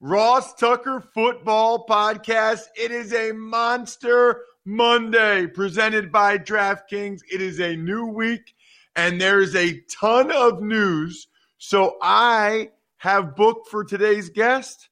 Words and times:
Ross 0.00 0.52
Tucker 0.54 1.00
Football 1.14 1.86
Podcast. 1.86 2.64
It 2.76 2.90
is 2.90 3.14
a 3.14 3.32
monster 3.32 4.42
Monday 4.66 5.46
presented 5.46 6.12
by 6.12 6.36
DraftKings. 6.36 7.20
It 7.32 7.40
is 7.40 7.60
a 7.60 7.76
new 7.76 8.06
week 8.06 8.54
and 8.94 9.18
there's 9.18 9.54
a 9.56 9.80
ton 9.90 10.30
of 10.30 10.60
news. 10.60 11.28
So 11.56 11.96
I 12.02 12.70
have 12.98 13.36
booked 13.36 13.68
for 13.68 13.84
today's 13.84 14.28
guest 14.28 14.90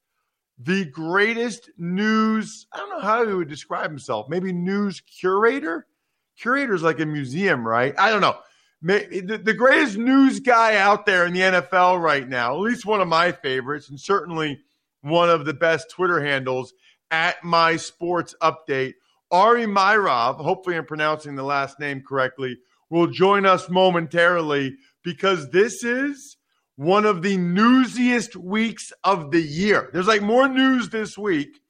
the 0.59 0.87
greatest 0.87 1.69
news. 1.77 2.67
I 2.73 2.79
don't 2.79 2.91
know 2.91 3.01
how 3.01 3.27
he 3.27 3.35
would 3.35 3.49
describe 3.49 3.91
himself. 3.91 4.29
Maybe 4.29 4.53
news 4.53 5.01
curator. 5.01 5.87
Curator 6.39 6.75
is 6.75 6.83
like 6.83 7.01
a 7.01 7.07
museum, 7.07 7.67
right? 7.67 7.95
I 7.99 8.11
don't 8.11 8.21
know. 8.21 8.39
The 8.81 9.55
greatest 9.57 9.99
news 9.99 10.41
guy 10.41 10.77
out 10.77 11.07
there 11.07 11.27
in 11.27 11.35
the 11.35 11.41
NFL 11.41 12.01
right 12.01 12.29
now, 12.29 12.55
at 12.55 12.61
least 12.61 12.87
one 12.87 13.01
of 13.01 13.09
my 13.09 13.33
favorites, 13.33 13.89
and 13.89 13.99
certainly 13.99 14.61
one 15.05 15.29
of 15.29 15.45
the 15.45 15.55
best 15.55 15.91
Twitter 15.91 16.25
handles 16.25 16.73
at 17.11 17.43
my 17.45 17.77
sports 17.77 18.35
update. 18.43 18.95
Ari 19.31 19.67
Meirov, 19.67 20.37
hopefully 20.37 20.77
I'm 20.77 20.87
pronouncing 20.87 21.35
the 21.35 21.43
last 21.43 21.79
name 21.79 22.03
correctly, 22.07 22.57
will 22.89 23.07
join 23.07 23.45
us 23.45 23.69
momentarily 23.69 24.75
because 25.03 25.51
this 25.51 25.85
is 25.85 26.37
one 26.77 27.05
of 27.05 27.23
the 27.23 27.37
newsiest 27.37 28.35
weeks 28.35 28.93
of 29.05 29.31
the 29.31 29.43
year. 29.43 29.91
There's 29.93 30.07
like 30.07 30.23
more 30.23 30.49
news 30.49 30.89
this 30.89 31.19
week 31.19 31.61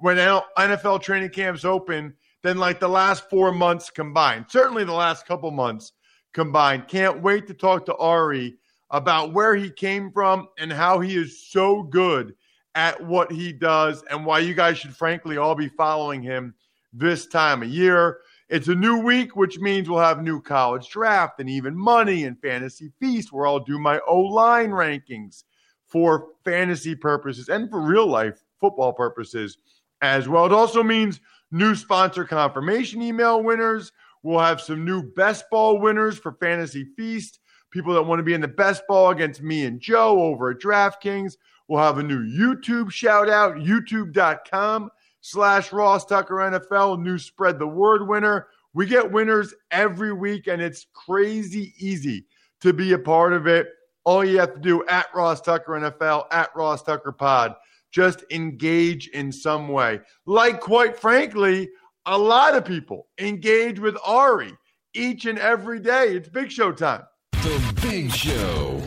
when 0.00 0.16
NFL 0.16 1.02
training 1.02 1.30
camps 1.30 1.64
open 1.64 2.14
than 2.42 2.58
like 2.58 2.80
the 2.80 2.88
last 2.88 3.30
four 3.30 3.52
months 3.52 3.90
combined. 3.90 4.46
Certainly 4.48 4.84
the 4.84 4.92
last 4.92 5.26
couple 5.26 5.50
months 5.50 5.92
combined. 6.32 6.88
Can't 6.88 7.22
wait 7.22 7.46
to 7.46 7.54
talk 7.54 7.86
to 7.86 7.96
Ari 7.96 8.56
about 8.90 9.32
where 9.32 9.54
he 9.54 9.70
came 9.70 10.10
from 10.10 10.48
and 10.58 10.72
how 10.72 11.00
he 11.00 11.16
is 11.16 11.48
so 11.48 11.82
good 11.84 12.34
at 12.74 13.02
what 13.04 13.30
he 13.30 13.52
does 13.52 14.02
and 14.10 14.26
why 14.26 14.40
you 14.40 14.54
guys 14.54 14.78
should 14.78 14.94
frankly 14.94 15.36
all 15.36 15.54
be 15.54 15.68
following 15.68 16.22
him 16.22 16.54
this 16.92 17.26
time 17.26 17.62
of 17.62 17.68
year. 17.68 18.18
It's 18.48 18.68
a 18.68 18.74
new 18.74 18.98
week, 18.98 19.36
which 19.36 19.58
means 19.58 19.88
we'll 19.88 20.00
have 20.00 20.22
new 20.22 20.40
college 20.40 20.88
draft 20.88 21.40
and 21.40 21.48
even 21.48 21.76
money 21.76 22.24
and 22.24 22.40
fantasy 22.40 22.92
feast 23.00 23.32
where 23.32 23.46
I'll 23.46 23.60
do 23.60 23.78
my 23.78 24.00
O 24.06 24.20
line 24.20 24.70
rankings 24.70 25.44
for 25.86 26.28
fantasy 26.44 26.94
purposes 26.94 27.48
and 27.48 27.70
for 27.70 27.80
real 27.80 28.06
life 28.06 28.42
football 28.60 28.92
purposes 28.92 29.58
as 30.02 30.28
well. 30.28 30.46
It 30.46 30.52
also 30.52 30.82
means 30.82 31.20
new 31.50 31.74
sponsor 31.74 32.24
confirmation 32.24 33.00
email 33.00 33.42
winners. 33.42 33.92
We'll 34.22 34.40
have 34.40 34.60
some 34.60 34.84
new 34.84 35.02
best 35.02 35.48
ball 35.50 35.78
winners 35.78 36.18
for 36.18 36.32
fantasy 36.32 36.84
feast. 36.96 37.40
People 37.70 37.94
that 37.94 38.02
want 38.02 38.18
to 38.18 38.24
be 38.24 38.34
in 38.34 38.40
the 38.40 38.48
best 38.48 38.82
ball 38.86 39.10
against 39.10 39.42
me 39.42 39.64
and 39.64 39.80
Joe 39.80 40.22
over 40.22 40.50
at 40.50 40.58
DraftKings. 40.58 41.36
We'll 41.68 41.82
have 41.82 41.98
a 41.98 42.02
new 42.02 42.22
YouTube 42.22 42.90
shout 42.90 43.28
out, 43.28 43.56
youtube.com 43.56 44.90
slash 45.22 45.72
Ross 45.72 46.04
Tucker 46.04 46.34
NFL, 46.34 47.00
new 47.00 47.18
spread 47.18 47.58
the 47.58 47.66
word 47.66 48.06
winner. 48.06 48.48
We 48.74 48.86
get 48.86 49.10
winners 49.10 49.54
every 49.70 50.12
week, 50.12 50.46
and 50.46 50.60
it's 50.60 50.86
crazy 50.92 51.72
easy 51.78 52.26
to 52.60 52.72
be 52.72 52.92
a 52.92 52.98
part 52.98 53.32
of 53.32 53.46
it. 53.46 53.68
All 54.04 54.24
you 54.24 54.38
have 54.38 54.54
to 54.54 54.60
do 54.60 54.84
at 54.86 55.06
Ross 55.14 55.40
Tucker 55.40 55.72
NFL, 55.72 56.26
at 56.30 56.54
Ross 56.54 56.82
Tucker 56.82 57.12
Pod, 57.12 57.54
just 57.90 58.24
engage 58.30 59.08
in 59.08 59.32
some 59.32 59.68
way. 59.68 60.00
Like, 60.26 60.60
quite 60.60 60.98
frankly, 60.98 61.70
a 62.04 62.18
lot 62.18 62.54
of 62.54 62.64
people 62.64 63.06
engage 63.18 63.78
with 63.78 63.96
Ari 64.04 64.52
each 64.92 65.24
and 65.24 65.38
every 65.38 65.80
day. 65.80 66.08
It's 66.16 66.28
Big 66.28 66.50
Show 66.50 66.72
time. 66.72 67.04
The 67.32 67.78
Big 67.80 68.12
Show. 68.12 68.82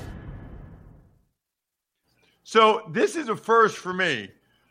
So 2.50 2.84
this 2.90 3.18
is 3.18 3.28
a 3.28 3.36
first 3.36 3.76
for 3.76 3.92
me 3.92 4.30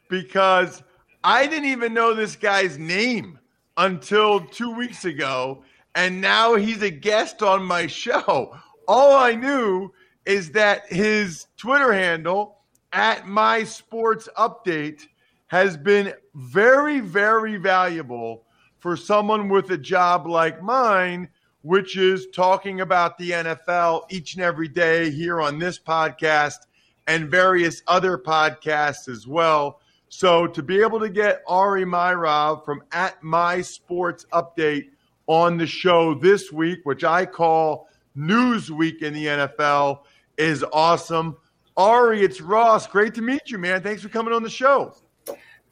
because 0.08 0.82
I 1.22 1.46
didn't 1.46 1.68
even 1.68 1.92
know 1.92 2.14
this 2.14 2.34
guy's 2.34 2.78
name 2.78 3.38
until 3.76 4.40
two 4.40 4.70
weeks 4.70 5.04
ago, 5.04 5.62
and 5.94 6.18
now 6.18 6.54
he's 6.54 6.80
a 6.80 6.88
guest 6.88 7.42
on 7.42 7.62
my 7.62 7.86
show. 7.86 8.56
All 8.88 9.14
I 9.14 9.34
knew 9.34 9.92
is 10.24 10.52
that 10.52 10.90
his 10.90 11.48
Twitter 11.58 11.92
handle 11.92 12.60
at 12.94 13.28
my 13.28 13.62
sports 13.64 14.26
update 14.38 15.02
has 15.48 15.76
been 15.76 16.14
very, 16.34 17.00
very 17.00 17.58
valuable 17.58 18.44
for 18.78 18.96
someone 18.96 19.50
with 19.50 19.70
a 19.70 19.76
job 19.76 20.26
like 20.26 20.62
mine, 20.62 21.28
which 21.60 21.98
is 21.98 22.28
talking 22.28 22.80
about 22.80 23.18
the 23.18 23.32
NFL 23.32 24.10
each 24.10 24.32
and 24.32 24.42
every 24.42 24.68
day 24.68 25.10
here 25.10 25.42
on 25.42 25.58
this 25.58 25.78
podcast 25.78 26.60
and 27.06 27.30
various 27.30 27.82
other 27.86 28.18
podcasts 28.18 29.08
as 29.08 29.26
well. 29.26 29.80
So 30.08 30.46
to 30.46 30.62
be 30.62 30.80
able 30.80 31.00
to 31.00 31.08
get 31.08 31.42
Ari 31.46 31.84
Meirov 31.84 32.64
from 32.64 32.82
at 32.92 33.22
My 33.22 33.60
Sports 33.60 34.26
Update 34.32 34.90
on 35.26 35.56
the 35.56 35.66
show 35.66 36.14
this 36.14 36.52
week, 36.52 36.80
which 36.84 37.04
I 37.04 37.26
call 37.26 37.88
News 38.14 38.70
Week 38.70 39.02
in 39.02 39.12
the 39.12 39.26
NFL, 39.26 40.00
is 40.36 40.64
awesome. 40.72 41.36
Ari, 41.76 42.22
it's 42.22 42.40
Ross. 42.40 42.86
Great 42.86 43.14
to 43.14 43.22
meet 43.22 43.50
you, 43.50 43.58
man. 43.58 43.82
Thanks 43.82 44.02
for 44.02 44.08
coming 44.08 44.32
on 44.32 44.42
the 44.42 44.50
show. 44.50 44.94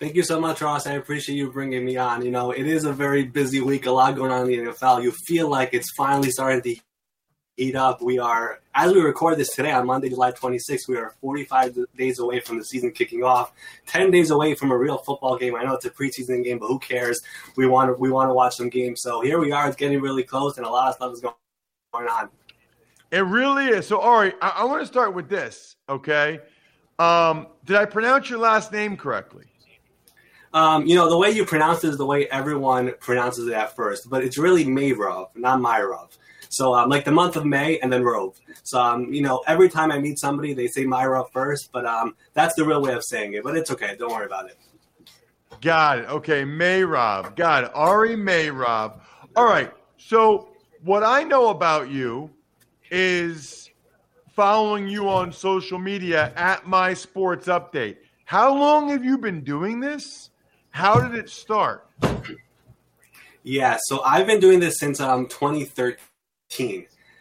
Thank 0.01 0.17
you 0.17 0.23
so 0.23 0.41
much, 0.41 0.61
Ross. 0.61 0.87
I 0.87 0.95
appreciate 0.95 1.37
you 1.37 1.51
bringing 1.51 1.85
me 1.85 1.97
on. 1.97 2.25
You 2.25 2.31
know, 2.31 2.51
it 2.51 2.67
is 2.67 2.85
a 2.85 2.93
very 2.93 3.25
busy 3.25 3.61
week, 3.61 3.87
a 3.87 3.91
lot 3.91 4.17
going 4.17 4.33
on 4.33 4.51
in 4.51 4.65
the 4.65 4.71
NFL. 4.73 5.03
You 5.03 5.13
feel 5.13 5.49
like 5.49 5.73
it's 5.73 5.91
finally 5.97 6.31
starting 6.31 6.61
to 6.61 6.81
eat 7.57 7.77
up. 7.77 8.03
We 8.03 8.19
are, 8.19 8.61
as 8.75 8.93
we 8.93 9.01
record 9.01 9.39
this 9.39 9.55
today 9.55 9.71
on 9.71 9.87
Monday, 9.87 10.09
July 10.09 10.33
26th, 10.33 10.89
we 10.89 10.97
are 10.97 11.15
45 11.21 11.79
days 11.97 12.19
away 12.19 12.41
from 12.41 12.59
the 12.59 12.65
season 12.65 12.91
kicking 12.91 13.23
off, 13.23 13.53
10 13.87 14.11
days 14.11 14.31
away 14.31 14.55
from 14.55 14.71
a 14.71 14.77
real 14.77 14.99
football 14.99 15.37
game. 15.37 15.55
I 15.55 15.65
know 15.65 15.75
it's 15.75 15.85
a 15.85 15.91
preseason 15.91 16.45
game, 16.45 16.59
but 16.59 16.67
who 16.67 16.79
cares? 16.79 17.23
We 17.57 17.67
want 17.67 17.91
to 17.91 17.95
we 17.95 18.11
want 18.11 18.29
to 18.31 18.35
watch 18.35 18.57
some 18.57 18.69
games. 18.69 19.03
So 19.03 19.21
here 19.21 19.39
we 19.39 19.53
are. 19.53 19.67
It's 19.69 19.77
getting 19.77 20.01
really 20.01 20.25
close, 20.25 20.57
and 20.57 20.67
a 20.67 20.71
lot 20.71 20.89
of 20.89 20.95
stuff 20.97 21.13
is 21.13 21.21
going 21.21 22.09
on. 22.09 22.29
It 23.11 23.21
really 23.21 23.67
is. 23.67 23.87
So, 23.87 23.99
all 23.99 24.19
right, 24.19 24.35
I, 24.43 24.49
I 24.49 24.65
want 24.65 24.83
to 24.83 24.87
start 24.87 25.15
with 25.15 25.29
this. 25.29 25.77
Okay, 25.89 26.41
um, 26.99 27.47
did 27.65 27.77
I 27.77 27.85
pronounce 27.85 28.29
your 28.29 28.41
last 28.41 28.73
name 28.73 28.97
correctly? 28.97 29.45
Um, 30.53 30.87
you 30.87 30.95
know, 30.95 31.11
the 31.11 31.19
way 31.19 31.31
you 31.31 31.45
pronounce 31.45 31.83
it 31.83 31.89
is 31.89 31.97
the 31.97 32.07
way 32.07 32.29
everyone 32.29 32.93
pronounces 33.01 33.49
it 33.49 33.55
at 33.55 33.75
first, 33.75 34.09
but 34.09 34.23
it's 34.23 34.39
really 34.39 34.65
Mayrov, 34.65 35.31
not 35.35 35.59
Myrov. 35.61 36.17
So 36.57 36.75
um, 36.75 36.89
like 36.89 37.05
the 37.05 37.13
month 37.13 37.37
of 37.37 37.45
May 37.45 37.79
and 37.79 37.93
then 37.93 38.03
Rove. 38.03 38.41
So 38.63 38.81
um, 38.81 39.13
you 39.13 39.23
know, 39.23 39.43
every 39.47 39.69
time 39.69 39.91
I 39.93 39.99
meet 39.99 40.19
somebody, 40.19 40.55
they 40.55 40.67
say 40.67 40.85
Myra 40.85 41.25
first, 41.33 41.71
but 41.73 41.85
um, 41.87 42.15
that's 42.33 42.55
the 42.55 42.65
real 42.65 42.83
way 42.83 42.93
of 42.93 43.03
saying 43.05 43.35
it. 43.35 43.45
But 43.45 43.57
it's 43.57 43.71
okay. 43.71 43.97
Don't 43.99 44.13
worry 44.13 44.27
about 44.27 44.47
it. 44.47 44.59
Got 45.61 45.99
it. 45.99 46.09
Okay, 46.09 46.45
Mayrob. 46.45 47.37
Got 47.37 47.65
it. 47.65 47.71
Ari 47.75 48.17
Mayrob. 48.17 49.01
All 49.37 49.45
right. 49.47 49.73
So 49.97 50.49
what 50.83 51.03
I 51.03 51.23
know 51.23 51.49
about 51.49 51.91
you 51.91 52.31
is 52.91 53.71
following 54.35 54.89
you 54.89 55.09
on 55.09 55.33
social 55.33 55.79
media 55.79 56.33
at 56.37 56.67
My 56.67 56.93
Sports 56.93 57.47
Update. 57.47 57.97
How 58.25 58.55
long 58.55 58.89
have 58.89 59.05
you 59.05 59.17
been 59.17 59.43
doing 59.43 59.81
this? 59.81 60.31
How 60.71 61.01
did 61.01 61.15
it 61.19 61.29
start? 61.29 61.89
Yeah, 63.43 63.79
so 63.85 64.03
I've 64.03 64.27
been 64.27 64.41
doing 64.41 64.59
this 64.61 64.79
since 64.79 65.01
um 65.01 65.27
2013. 65.27 65.97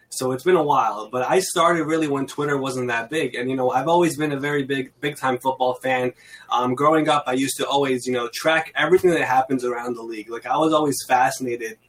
So 0.10 0.32
it's 0.32 0.44
been 0.44 0.56
a 0.56 0.64
while, 0.64 1.10
but 1.10 1.28
I 1.28 1.40
started 1.40 1.86
really 1.86 2.08
when 2.08 2.28
Twitter 2.28 2.58
wasn't 2.60 2.88
that 2.90 3.10
big. 3.10 3.34
And, 3.34 3.50
you 3.50 3.56
know, 3.56 3.72
I've 3.72 3.88
always 3.88 4.16
been 4.16 4.32
a 4.32 4.40
very 4.40 4.62
big, 4.64 4.94
big 5.02 5.18
time 5.18 5.40
football 5.40 5.74
fan. 5.76 6.14
Um, 6.52 6.76
growing 6.76 7.10
up, 7.10 7.24
I 7.26 7.34
used 7.34 7.58
to 7.58 7.68
always, 7.68 8.06
you 8.06 8.14
know, 8.14 8.30
track 8.32 8.72
everything 8.76 9.10
that 9.10 9.24
happens 9.24 9.66
around 9.66 9.96
the 9.96 10.04
league. 10.04 10.30
Like, 10.30 10.46
I 10.46 10.56
was 10.58 10.72
always 10.72 10.98
fascinated 11.08 11.80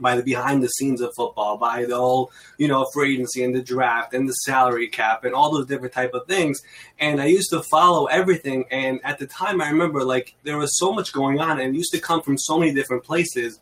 by 0.00 0.14
the 0.14 0.22
behind 0.22 0.62
the 0.62 0.68
scenes 0.68 1.00
of 1.00 1.12
football, 1.16 1.56
by 1.56 1.84
the 1.86 1.96
whole, 1.96 2.30
you 2.56 2.68
know, 2.68 2.86
free 2.94 3.14
agency 3.14 3.42
and 3.42 3.54
the 3.54 3.62
draft 3.62 4.14
and 4.14 4.28
the 4.28 4.32
salary 4.32 4.86
cap 4.86 5.24
and 5.24 5.34
all 5.34 5.52
those 5.52 5.66
different 5.66 5.92
type 5.92 6.14
of 6.14 6.26
things. 6.28 6.62
And 7.00 7.20
I 7.20 7.26
used 7.26 7.50
to 7.50 7.62
follow 7.64 8.06
everything. 8.06 8.66
And 8.70 9.00
at 9.02 9.18
the 9.18 9.26
time, 9.26 9.60
I 9.60 9.70
remember 9.70 10.04
like 10.04 10.34
there 10.44 10.58
was 10.58 10.78
so 10.78 10.92
much 10.92 11.12
going 11.12 11.40
on 11.40 11.58
and 11.58 11.74
it 11.74 11.78
used 11.78 11.92
to 11.94 12.00
come 12.00 12.22
from 12.22 12.38
so 12.38 12.58
many 12.58 12.72
different 12.72 13.02
places 13.02 13.58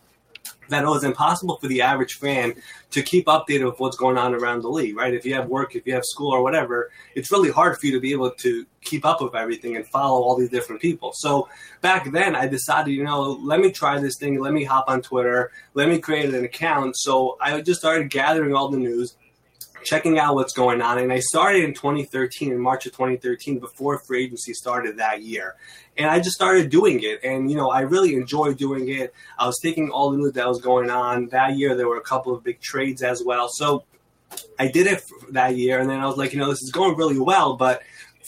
that 0.68 0.84
it 0.84 0.88
was 0.88 1.04
impossible 1.04 1.58
for 1.58 1.68
the 1.68 1.82
average 1.82 2.14
fan 2.14 2.54
to 2.90 3.02
keep 3.02 3.26
updated 3.26 3.66
with 3.66 3.80
what's 3.80 3.96
going 3.96 4.16
on 4.16 4.34
around 4.34 4.62
the 4.62 4.68
league, 4.68 4.96
right? 4.96 5.14
If 5.14 5.24
you 5.26 5.34
have 5.34 5.48
work, 5.48 5.74
if 5.74 5.86
you 5.86 5.94
have 5.94 6.04
school 6.04 6.32
or 6.32 6.42
whatever, 6.42 6.90
it's 7.14 7.30
really 7.30 7.50
hard 7.50 7.78
for 7.78 7.86
you 7.86 7.92
to 7.92 8.00
be 8.00 8.12
able 8.12 8.30
to 8.30 8.66
keep 8.80 9.04
up 9.04 9.20
with 9.20 9.34
everything 9.34 9.76
and 9.76 9.86
follow 9.86 10.22
all 10.22 10.36
these 10.36 10.50
different 10.50 10.80
people. 10.80 11.12
So 11.12 11.48
back 11.80 12.10
then 12.12 12.36
I 12.36 12.46
decided, 12.46 12.92
you 12.92 13.04
know, 13.04 13.22
let 13.22 13.60
me 13.60 13.70
try 13.70 13.98
this 13.98 14.16
thing, 14.18 14.40
let 14.40 14.52
me 14.52 14.64
hop 14.64 14.84
on 14.88 15.02
Twitter, 15.02 15.50
let 15.74 15.88
me 15.88 15.98
create 15.98 16.32
an 16.32 16.44
account. 16.44 16.96
So 16.96 17.36
I 17.40 17.60
just 17.60 17.80
started 17.80 18.10
gathering 18.10 18.54
all 18.54 18.68
the 18.68 18.78
news 18.78 19.16
checking 19.84 20.18
out 20.18 20.34
what's 20.34 20.52
going 20.52 20.82
on. 20.82 20.98
And 20.98 21.12
I 21.12 21.20
started 21.20 21.64
in 21.64 21.74
2013, 21.74 22.50
in 22.52 22.58
March 22.58 22.86
of 22.86 22.92
2013, 22.92 23.58
before 23.58 23.98
free 23.98 24.24
agency 24.24 24.52
started 24.52 24.96
that 24.98 25.22
year. 25.22 25.54
And 25.96 26.10
I 26.10 26.18
just 26.18 26.32
started 26.32 26.70
doing 26.70 27.00
it. 27.02 27.22
And, 27.22 27.50
you 27.50 27.56
know, 27.56 27.70
I 27.70 27.80
really 27.80 28.14
enjoyed 28.14 28.56
doing 28.56 28.88
it. 28.88 29.14
I 29.38 29.46
was 29.46 29.58
taking 29.62 29.90
all 29.90 30.10
the 30.10 30.18
news 30.18 30.32
that 30.32 30.48
was 30.48 30.60
going 30.60 30.90
on. 30.90 31.28
That 31.28 31.56
year, 31.56 31.76
there 31.76 31.88
were 31.88 31.98
a 31.98 32.02
couple 32.02 32.34
of 32.34 32.42
big 32.42 32.60
trades 32.60 33.02
as 33.02 33.22
well. 33.24 33.48
So 33.48 33.84
I 34.58 34.68
did 34.68 34.86
it 34.86 35.02
that 35.30 35.56
year. 35.56 35.78
And 35.78 35.88
then 35.88 36.00
I 36.00 36.06
was 36.06 36.16
like, 36.16 36.32
you 36.32 36.38
know, 36.38 36.50
this 36.50 36.62
is 36.62 36.72
going 36.72 36.96
really 36.96 37.18
well. 37.18 37.56
But 37.56 37.82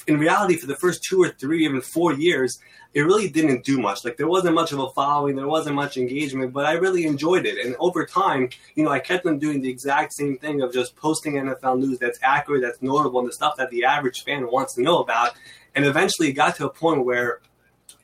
in 0.07 0.19
reality, 0.19 0.57
for 0.57 0.67
the 0.67 0.77
first 0.77 1.03
two 1.03 1.23
or 1.23 1.31
three, 1.31 1.65
even 1.65 1.81
four 1.81 2.13
years, 2.13 2.59
it 2.95 3.03
really 3.03 3.29
didn't 3.29 3.65
do 3.65 3.79
much. 3.79 4.05
Like 4.05 4.17
there 4.17 4.29
wasn't 4.29 4.55
much 4.55 4.73
of 4.73 4.79
a 4.79 4.91
following, 4.91 5.37
there 5.37 5.47
wasn't 5.47 5.77
much 5.77 5.97
engagement, 5.97 6.53
but 6.53 6.65
I 6.65 6.73
really 6.73 7.05
enjoyed 7.05 7.45
it. 7.45 7.65
And 7.65 7.77
over 7.79 8.07
time, 8.07 8.49
you 8.75 8.85
know, 8.85 8.91
I 8.91 9.01
kept 9.01 9.27
on 9.27 9.39
doing 9.39 9.61
the 9.61 9.69
exact 9.69 10.15
same 10.15 10.39
thing 10.39 10.63
of 10.63 10.73
just 10.73 10.97
posting 10.97 11.35
NFL 11.35 11.79
news 11.79 11.99
that's 11.99 12.19
accurate, 12.23 12.63
that's 12.63 12.81
notable, 12.81 13.21
and 13.21 13.29
the 13.29 13.33
stuff 13.33 13.57
that 13.59 13.71
the 13.71 13.85
average 13.85 14.25
fan 14.25 14.51
wants 14.51 14.75
to 14.75 14.83
know 14.83 15.01
about. 15.01 15.33
And 15.75 15.85
eventually, 15.85 16.29
it 16.29 16.33
got 16.33 16.57
to 16.57 16.67
a 16.67 16.71
point 16.71 17.05
where 17.05 17.41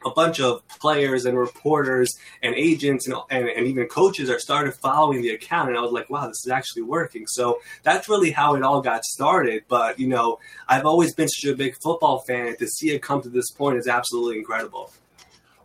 a 0.04 0.10
bunch 0.10 0.40
of 0.40 0.66
players 0.69 1.25
and 1.25 1.38
reporters 1.38 2.14
and 2.43 2.54
agents 2.54 3.06
and, 3.06 3.16
and, 3.31 3.49
and, 3.49 3.66
even 3.66 3.87
coaches 3.87 4.28
are 4.28 4.38
started 4.38 4.75
following 4.75 5.22
the 5.22 5.31
account. 5.31 5.69
And 5.69 5.78
i 5.78 5.81
was 5.81 5.93
like 5.93 6.10
wow 6.10 6.26
this 6.26 6.44
is 6.44 6.50
actually 6.50 6.82
working. 6.82 7.26
So 7.26 7.60
that's 7.82 8.08
really 8.08 8.31
how 8.31 8.54
it 8.54 8.62
all 8.62 8.81
got 8.81 9.04
started. 9.04 9.64
But 9.69 9.99
you 9.99 10.08
know 10.08 10.38
i've 10.69 10.87
always 10.87 11.14
been 11.14 11.28
such 11.28 11.50
a 11.50 11.56
big 11.56 11.76
football 11.82 12.20
fan. 12.20 12.49
And 12.49 12.58
to 12.58 12.66
see 12.66 12.90
it 12.90 13.02
come 13.02 13.22
to 13.22 13.28
this 13.28 13.50
point 13.50 13.78
is 13.78 13.88
absolutely 13.88 14.38
incredible. 14.38 14.93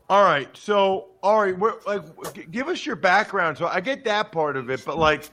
All 0.10 0.24
right. 0.24 0.56
So 0.56 1.08
all 1.22 1.42
right 1.42 1.58
like 1.86 2.52
give 2.52 2.68
us 2.68 2.86
your 2.86 2.96
background. 2.96 3.58
So 3.58 3.68
i 3.68 3.82
get 3.82 4.04
that 4.06 4.32
part 4.32 4.58
of 4.58 4.70
it 4.70 4.84
but 4.86 4.98
like 4.98 5.30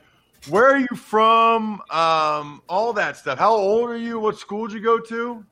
where 0.48 0.66
are 0.66 0.78
you 0.78 0.94
from? 0.94 1.80
Um, 1.90 2.60
all 2.68 2.92
that 2.92 3.16
stuff. 3.16 3.38
How 3.38 3.54
old 3.54 3.88
are 3.88 3.96
you? 3.96 4.18
What 4.20 4.38
school 4.38 4.66
did 4.66 4.74
you 4.74 4.82
go 4.82 4.98
to 4.98 5.42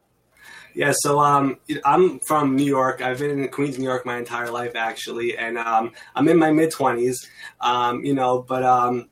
yeah, 0.74 0.92
so 0.94 1.20
um, 1.20 1.58
I'm 1.84 2.20
from 2.20 2.56
New 2.56 2.64
York. 2.64 3.02
I've 3.02 3.18
been 3.18 3.30
in 3.38 3.48
Queens, 3.48 3.78
New 3.78 3.84
York, 3.84 4.06
my 4.06 4.18
entire 4.18 4.50
life, 4.50 4.74
actually, 4.74 5.36
and 5.36 5.58
um, 5.58 5.92
I'm 6.14 6.28
in 6.28 6.38
my 6.38 6.50
mid 6.50 6.70
twenties. 6.70 7.28
Um, 7.60 8.04
you 8.04 8.14
know, 8.14 8.42
but 8.42 8.62
um, 8.62 9.08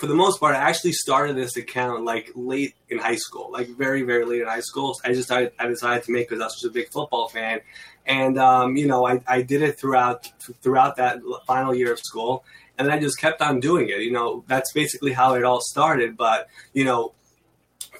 for 0.00 0.06
the 0.06 0.14
most 0.14 0.40
part, 0.40 0.54
I 0.54 0.60
actually 0.60 0.92
started 0.92 1.36
this 1.36 1.56
account 1.56 2.04
like 2.04 2.30
late 2.34 2.74
in 2.88 2.98
high 2.98 3.16
school, 3.16 3.50
like 3.50 3.68
very, 3.68 4.02
very 4.02 4.24
late 4.24 4.40
in 4.42 4.46
high 4.46 4.60
school. 4.60 4.98
I 5.04 5.12
just 5.12 5.24
started, 5.24 5.52
I 5.58 5.66
decided 5.66 6.04
to 6.04 6.12
make 6.12 6.28
because 6.28 6.40
I 6.40 6.46
was 6.46 6.54
just 6.54 6.66
a 6.66 6.70
big 6.70 6.90
football 6.90 7.28
fan, 7.28 7.60
and 8.06 8.38
um, 8.38 8.76
you 8.76 8.86
know, 8.86 9.06
I, 9.06 9.20
I 9.26 9.42
did 9.42 9.62
it 9.62 9.78
throughout 9.78 10.30
throughout 10.62 10.96
that 10.96 11.18
final 11.46 11.74
year 11.74 11.92
of 11.92 11.98
school, 11.98 12.44
and 12.78 12.86
then 12.86 12.96
I 12.96 13.00
just 13.00 13.20
kept 13.20 13.42
on 13.42 13.60
doing 13.60 13.88
it. 13.88 14.00
You 14.00 14.12
know, 14.12 14.44
that's 14.46 14.72
basically 14.72 15.12
how 15.12 15.34
it 15.34 15.44
all 15.44 15.60
started. 15.60 16.16
But 16.16 16.48
you 16.72 16.84
know, 16.84 17.14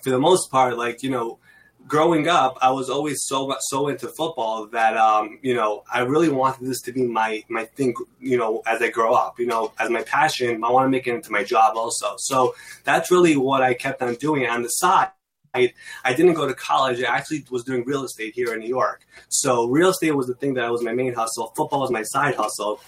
for 0.03 0.11
the 0.11 0.19
most 0.19 0.51
part, 0.51 0.77
like 0.77 1.03
you 1.03 1.11
know 1.11 1.39
growing 1.87 2.29
up, 2.29 2.59
I 2.61 2.71
was 2.71 2.91
always 2.91 3.25
so 3.25 3.55
so 3.61 3.88
into 3.88 4.09
football 4.09 4.67
that 4.69 4.97
um, 4.97 5.38
you 5.43 5.55
know 5.55 5.85
I 5.93 6.00
really 6.00 6.29
wanted 6.29 6.67
this 6.67 6.81
to 6.83 6.93
be 6.93 7.03
my 7.03 7.44
my 7.49 7.65
thing. 7.65 7.94
You 8.21 8.38
know, 8.38 8.62
as 8.67 8.83
I 8.83 8.91
grow 8.91 9.15
up, 9.15 9.38
you 9.38 9.47
know, 9.47 9.73
as 9.79 9.91
my 9.91 10.03
passion, 10.03 10.62
I 10.65 10.71
want 10.71 10.87
to 10.87 10.91
make 10.91 11.06
it 11.06 11.15
into 11.15 11.33
my 11.33 11.44
job 11.44 11.77
also. 11.77 12.15
So 12.19 12.55
that's 12.85 13.11
really 13.11 13.37
what 13.37 13.62
I 13.62 13.75
kept 13.75 14.03
on 14.03 14.15
doing 14.15 14.47
on 14.47 14.62
the 14.62 14.69
side. 14.69 15.11
I 15.55 16.12
didn't 16.12 16.35
go 16.35 16.47
to 16.47 16.53
college. 16.53 17.03
I 17.03 17.17
actually 17.17 17.43
was 17.50 17.65
doing 17.65 17.83
real 17.87 18.05
estate 18.05 18.35
here 18.35 18.53
in 18.53 18.61
New 18.61 18.69
York. 18.69 19.06
So 19.31 19.67
real 19.69 19.88
estate 19.88 20.11
was 20.11 20.27
the 20.27 20.35
thing 20.35 20.53
that 20.55 20.71
was 20.71 20.83
my 20.83 20.93
main 20.93 21.15
hustle. 21.15 21.55
Football 21.56 21.81
was 21.81 21.91
my 21.91 22.03
side 22.03 22.35
hustle. 22.35 22.79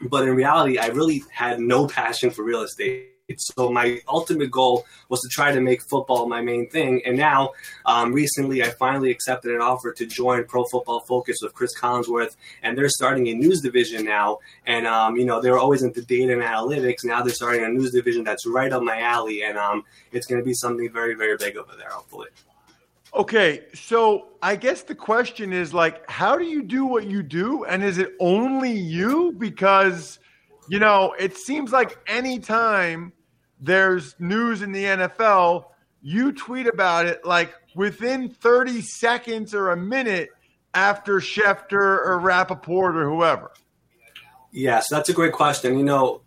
But 0.00 0.26
in 0.26 0.34
reality, 0.34 0.78
I 0.78 0.86
really 0.86 1.24
had 1.30 1.60
no 1.60 1.86
passion 1.86 2.30
for 2.30 2.42
real 2.42 2.62
estate 2.62 3.15
so 3.36 3.70
my 3.70 4.00
ultimate 4.08 4.50
goal 4.50 4.86
was 5.08 5.20
to 5.20 5.28
try 5.28 5.52
to 5.52 5.60
make 5.60 5.82
football 5.82 6.28
my 6.28 6.40
main 6.40 6.68
thing. 6.68 7.02
And 7.04 7.16
now, 7.16 7.50
um, 7.84 8.12
recently, 8.12 8.62
I 8.62 8.70
finally 8.70 9.10
accepted 9.10 9.52
an 9.52 9.60
offer 9.60 9.92
to 9.92 10.06
join 10.06 10.44
Pro 10.44 10.64
Football 10.64 11.00
Focus 11.00 11.38
with 11.42 11.52
Chris 11.52 11.76
Collinsworth, 11.76 12.36
and 12.62 12.78
they're 12.78 12.88
starting 12.88 13.26
a 13.28 13.34
news 13.34 13.60
division 13.60 14.04
now. 14.04 14.38
And 14.66 14.86
um, 14.86 15.16
you 15.16 15.24
know, 15.24 15.40
they 15.40 15.50
were 15.50 15.58
always 15.58 15.82
into 15.82 16.02
data 16.02 16.32
and 16.32 16.42
analytics. 16.42 17.04
Now 17.04 17.22
they're 17.22 17.34
starting 17.34 17.64
a 17.64 17.68
news 17.68 17.92
division 17.92 18.22
that's 18.22 18.46
right 18.46 18.72
up 18.72 18.82
my 18.82 19.00
alley, 19.00 19.42
and 19.42 19.58
um, 19.58 19.84
it's 20.12 20.26
going 20.26 20.40
to 20.40 20.44
be 20.44 20.54
something 20.54 20.90
very, 20.92 21.14
very 21.14 21.36
big 21.36 21.56
over 21.56 21.72
there, 21.76 21.90
hopefully. 21.90 22.28
Okay, 23.14 23.64
so 23.74 24.28
I 24.42 24.56
guess 24.56 24.82
the 24.82 24.94
question 24.94 25.52
is 25.52 25.72
like, 25.72 26.08
how 26.10 26.36
do 26.36 26.44
you 26.44 26.62
do 26.62 26.84
what 26.84 27.06
you 27.06 27.22
do, 27.24 27.64
and 27.64 27.82
is 27.82 27.98
it 27.98 28.12
only 28.20 28.72
you? 28.72 29.32
Because 29.32 30.20
you 30.68 30.78
know, 30.78 31.14
it 31.18 31.36
seems 31.36 31.72
like 31.72 31.98
anytime 32.06 33.12
there's 33.60 34.14
news 34.18 34.62
in 34.62 34.72
the 34.72 34.84
NFL, 34.84 35.66
you 36.02 36.32
tweet 36.32 36.66
about 36.66 37.06
it 37.06 37.24
like 37.24 37.54
within 37.74 38.28
30 38.28 38.80
seconds 38.82 39.54
or 39.54 39.70
a 39.70 39.76
minute 39.76 40.30
after 40.74 41.20
Schefter 41.20 41.72
or 42.06 42.18
Rapoport 42.18 42.96
or 42.96 43.08
whoever? 43.08 43.50
Yes, 44.52 44.88
that's 44.88 45.08
a 45.08 45.12
great 45.12 45.32
question. 45.32 45.78
You 45.78 45.84
know, 45.84 46.20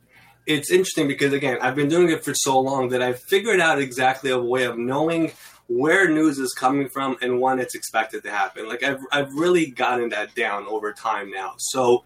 it's 0.45 0.71
interesting 0.71 1.07
because, 1.07 1.33
again, 1.33 1.59
I've 1.61 1.75
been 1.75 1.89
doing 1.89 2.09
it 2.09 2.23
for 2.23 2.33
so 2.33 2.59
long 2.59 2.89
that 2.89 3.01
I've 3.01 3.19
figured 3.21 3.59
out 3.59 3.79
exactly 3.79 4.31
a 4.31 4.39
way 4.39 4.65
of 4.65 4.77
knowing 4.77 5.31
where 5.67 6.09
news 6.09 6.39
is 6.39 6.53
coming 6.53 6.89
from 6.89 7.15
and 7.21 7.39
when 7.39 7.59
it's 7.59 7.75
expected 7.75 8.23
to 8.23 8.31
happen. 8.31 8.67
Like, 8.67 8.83
I've, 8.83 8.99
I've 9.11 9.33
really 9.33 9.67
gotten 9.67 10.09
that 10.09 10.33
down 10.35 10.65
over 10.65 10.91
time 10.91 11.29
now. 11.29 11.53
So, 11.57 12.03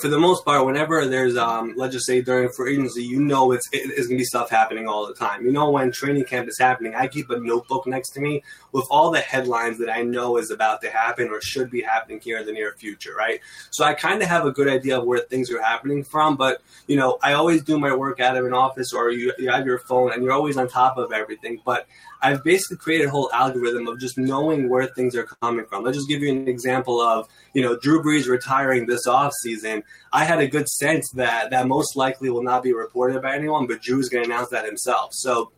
for 0.00 0.08
the 0.08 0.18
most 0.18 0.44
part, 0.44 0.64
whenever 0.64 1.06
there's, 1.06 1.36
um, 1.36 1.74
let's 1.76 1.92
just 1.92 2.06
say 2.06 2.20
during 2.22 2.48
free 2.50 2.74
agency, 2.74 3.02
you 3.02 3.20
know 3.20 3.52
it's 3.52 3.68
it, 3.72 3.90
it's 3.96 4.06
gonna 4.06 4.18
be 4.18 4.24
stuff 4.24 4.50
happening 4.50 4.86
all 4.88 5.06
the 5.06 5.14
time. 5.14 5.44
You 5.44 5.52
know 5.52 5.70
when 5.70 5.92
training 5.92 6.24
camp 6.24 6.48
is 6.48 6.58
happening, 6.58 6.94
I 6.94 7.08
keep 7.08 7.30
a 7.30 7.38
notebook 7.38 7.86
next 7.86 8.10
to 8.10 8.20
me 8.20 8.42
with 8.72 8.86
all 8.90 9.10
the 9.10 9.20
headlines 9.20 9.78
that 9.78 9.90
I 9.90 10.02
know 10.02 10.36
is 10.36 10.50
about 10.50 10.80
to 10.82 10.90
happen 10.90 11.28
or 11.28 11.40
should 11.40 11.70
be 11.70 11.82
happening 11.82 12.20
here 12.20 12.38
in 12.38 12.46
the 12.46 12.52
near 12.52 12.72
future, 12.72 13.14
right? 13.14 13.40
So 13.70 13.84
I 13.84 13.94
kind 13.94 14.22
of 14.22 14.28
have 14.28 14.46
a 14.46 14.52
good 14.52 14.68
idea 14.68 14.98
of 14.98 15.04
where 15.04 15.20
things 15.20 15.50
are 15.50 15.62
happening 15.62 16.04
from, 16.04 16.36
but 16.36 16.62
you 16.86 16.96
know 16.96 17.18
I 17.22 17.32
always 17.34 17.62
do 17.62 17.78
my 17.78 17.94
work 17.94 18.20
out 18.20 18.36
of 18.36 18.44
an 18.44 18.52
office 18.52 18.92
or 18.92 19.10
you, 19.10 19.32
you 19.38 19.50
have 19.50 19.66
your 19.66 19.78
phone 19.78 20.12
and 20.12 20.22
you're 20.22 20.32
always 20.32 20.56
on 20.56 20.68
top 20.68 20.98
of 20.98 21.12
everything, 21.12 21.60
but 21.64 21.86
I've 22.24 22.42
basically 22.42 22.78
created 22.78 23.08
a 23.08 23.10
whole 23.10 23.30
algorithm 23.34 23.86
of 23.86 24.00
just 24.00 24.16
knowing 24.16 24.70
where 24.70 24.86
things 24.86 25.14
are 25.14 25.24
coming 25.42 25.66
from. 25.66 25.84
Let's 25.84 25.98
just 25.98 26.08
give 26.08 26.22
you 26.22 26.32
an 26.32 26.48
example 26.48 26.98
of, 27.00 27.28
you 27.52 27.60
know, 27.60 27.76
Drew 27.76 28.02
Brees 28.02 28.26
retiring 28.26 28.86
this 28.86 29.06
offseason. 29.06 29.82
I 30.10 30.24
had 30.24 30.40
a 30.40 30.48
good 30.48 30.66
sense 30.68 31.10
that 31.16 31.50
that 31.50 31.68
most 31.68 31.96
likely 31.96 32.30
will 32.30 32.42
not 32.42 32.62
be 32.62 32.72
reported 32.72 33.20
by 33.20 33.34
anyone, 33.34 33.66
but 33.66 33.82
Drew's 33.82 34.08
going 34.08 34.24
to 34.24 34.30
announce 34.30 34.48
that 34.48 34.64
himself. 34.64 35.10
So 35.12 35.52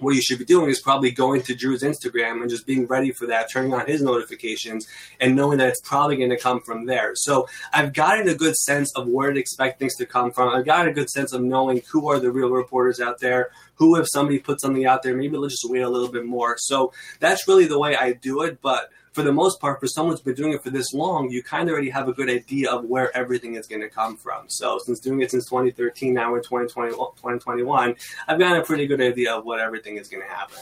what 0.00 0.14
you 0.14 0.22
should 0.22 0.38
be 0.38 0.44
doing 0.44 0.70
is 0.70 0.80
probably 0.80 1.10
going 1.10 1.42
to 1.42 1.54
Drew's 1.54 1.82
Instagram 1.82 2.40
and 2.40 2.50
just 2.50 2.66
being 2.66 2.86
ready 2.86 3.12
for 3.12 3.26
that, 3.26 3.50
turning 3.50 3.74
on 3.74 3.86
his 3.86 4.02
notifications, 4.02 4.86
and 5.20 5.36
knowing 5.36 5.58
that 5.58 5.68
it's 5.68 5.80
probably 5.80 6.16
going 6.16 6.30
to 6.30 6.38
come 6.38 6.60
from 6.60 6.86
there. 6.86 7.12
So 7.14 7.48
I've 7.72 7.92
gotten 7.92 8.28
a 8.28 8.34
good 8.34 8.56
sense 8.56 8.92
of 8.96 9.06
where 9.06 9.32
to 9.32 9.40
expect 9.40 9.78
things 9.78 9.96
to 9.96 10.06
come 10.06 10.32
from. 10.32 10.54
I've 10.54 10.64
gotten 10.64 10.88
a 10.88 10.94
good 10.94 11.10
sense 11.10 11.32
of 11.32 11.42
knowing 11.42 11.82
who 11.90 12.08
are 12.08 12.18
the 12.18 12.32
real 12.32 12.50
reporters 12.50 13.00
out 13.00 13.20
there, 13.20 13.50
who 13.74 13.96
if 13.96 14.06
somebody 14.12 14.38
puts 14.38 14.62
something 14.62 14.86
out 14.86 15.02
there, 15.02 15.16
maybe 15.16 15.36
let's 15.36 15.54
just 15.54 15.70
wait 15.70 15.80
a 15.80 15.88
little 15.88 16.10
bit 16.10 16.26
more. 16.26 16.56
So 16.58 16.92
that's 17.18 17.46
really 17.48 17.66
the 17.66 17.78
way 17.78 17.96
I 17.96 18.12
do 18.12 18.42
it. 18.42 18.60
But 18.60 18.90
for 19.12 19.22
the 19.22 19.32
most 19.32 19.60
part, 19.60 19.80
for 19.80 19.86
someone 19.86 20.12
who's 20.12 20.20
been 20.20 20.34
doing 20.34 20.52
it 20.52 20.62
for 20.62 20.70
this 20.70 20.92
long, 20.94 21.30
you 21.30 21.42
kind 21.42 21.68
of 21.68 21.72
already 21.72 21.90
have 21.90 22.08
a 22.08 22.12
good 22.12 22.30
idea 22.30 22.70
of 22.70 22.84
where 22.84 23.14
everything 23.16 23.56
is 23.56 23.66
going 23.66 23.82
to 23.82 23.88
come 23.88 24.16
from. 24.16 24.48
So 24.48 24.78
since 24.78 25.00
doing 25.00 25.20
it 25.20 25.30
since 25.30 25.46
2013, 25.46 26.14
now 26.14 26.30
we're 26.30 26.40
2020, 26.40 26.92
2021, 26.92 27.96
I've 28.28 28.38
got 28.38 28.56
a 28.56 28.62
pretty 28.62 28.86
good 28.86 29.00
idea 29.00 29.34
of 29.34 29.44
what 29.44 29.58
everything 29.58 29.96
is 29.96 30.08
going 30.08 30.22
to 30.22 30.28
happen. 30.28 30.58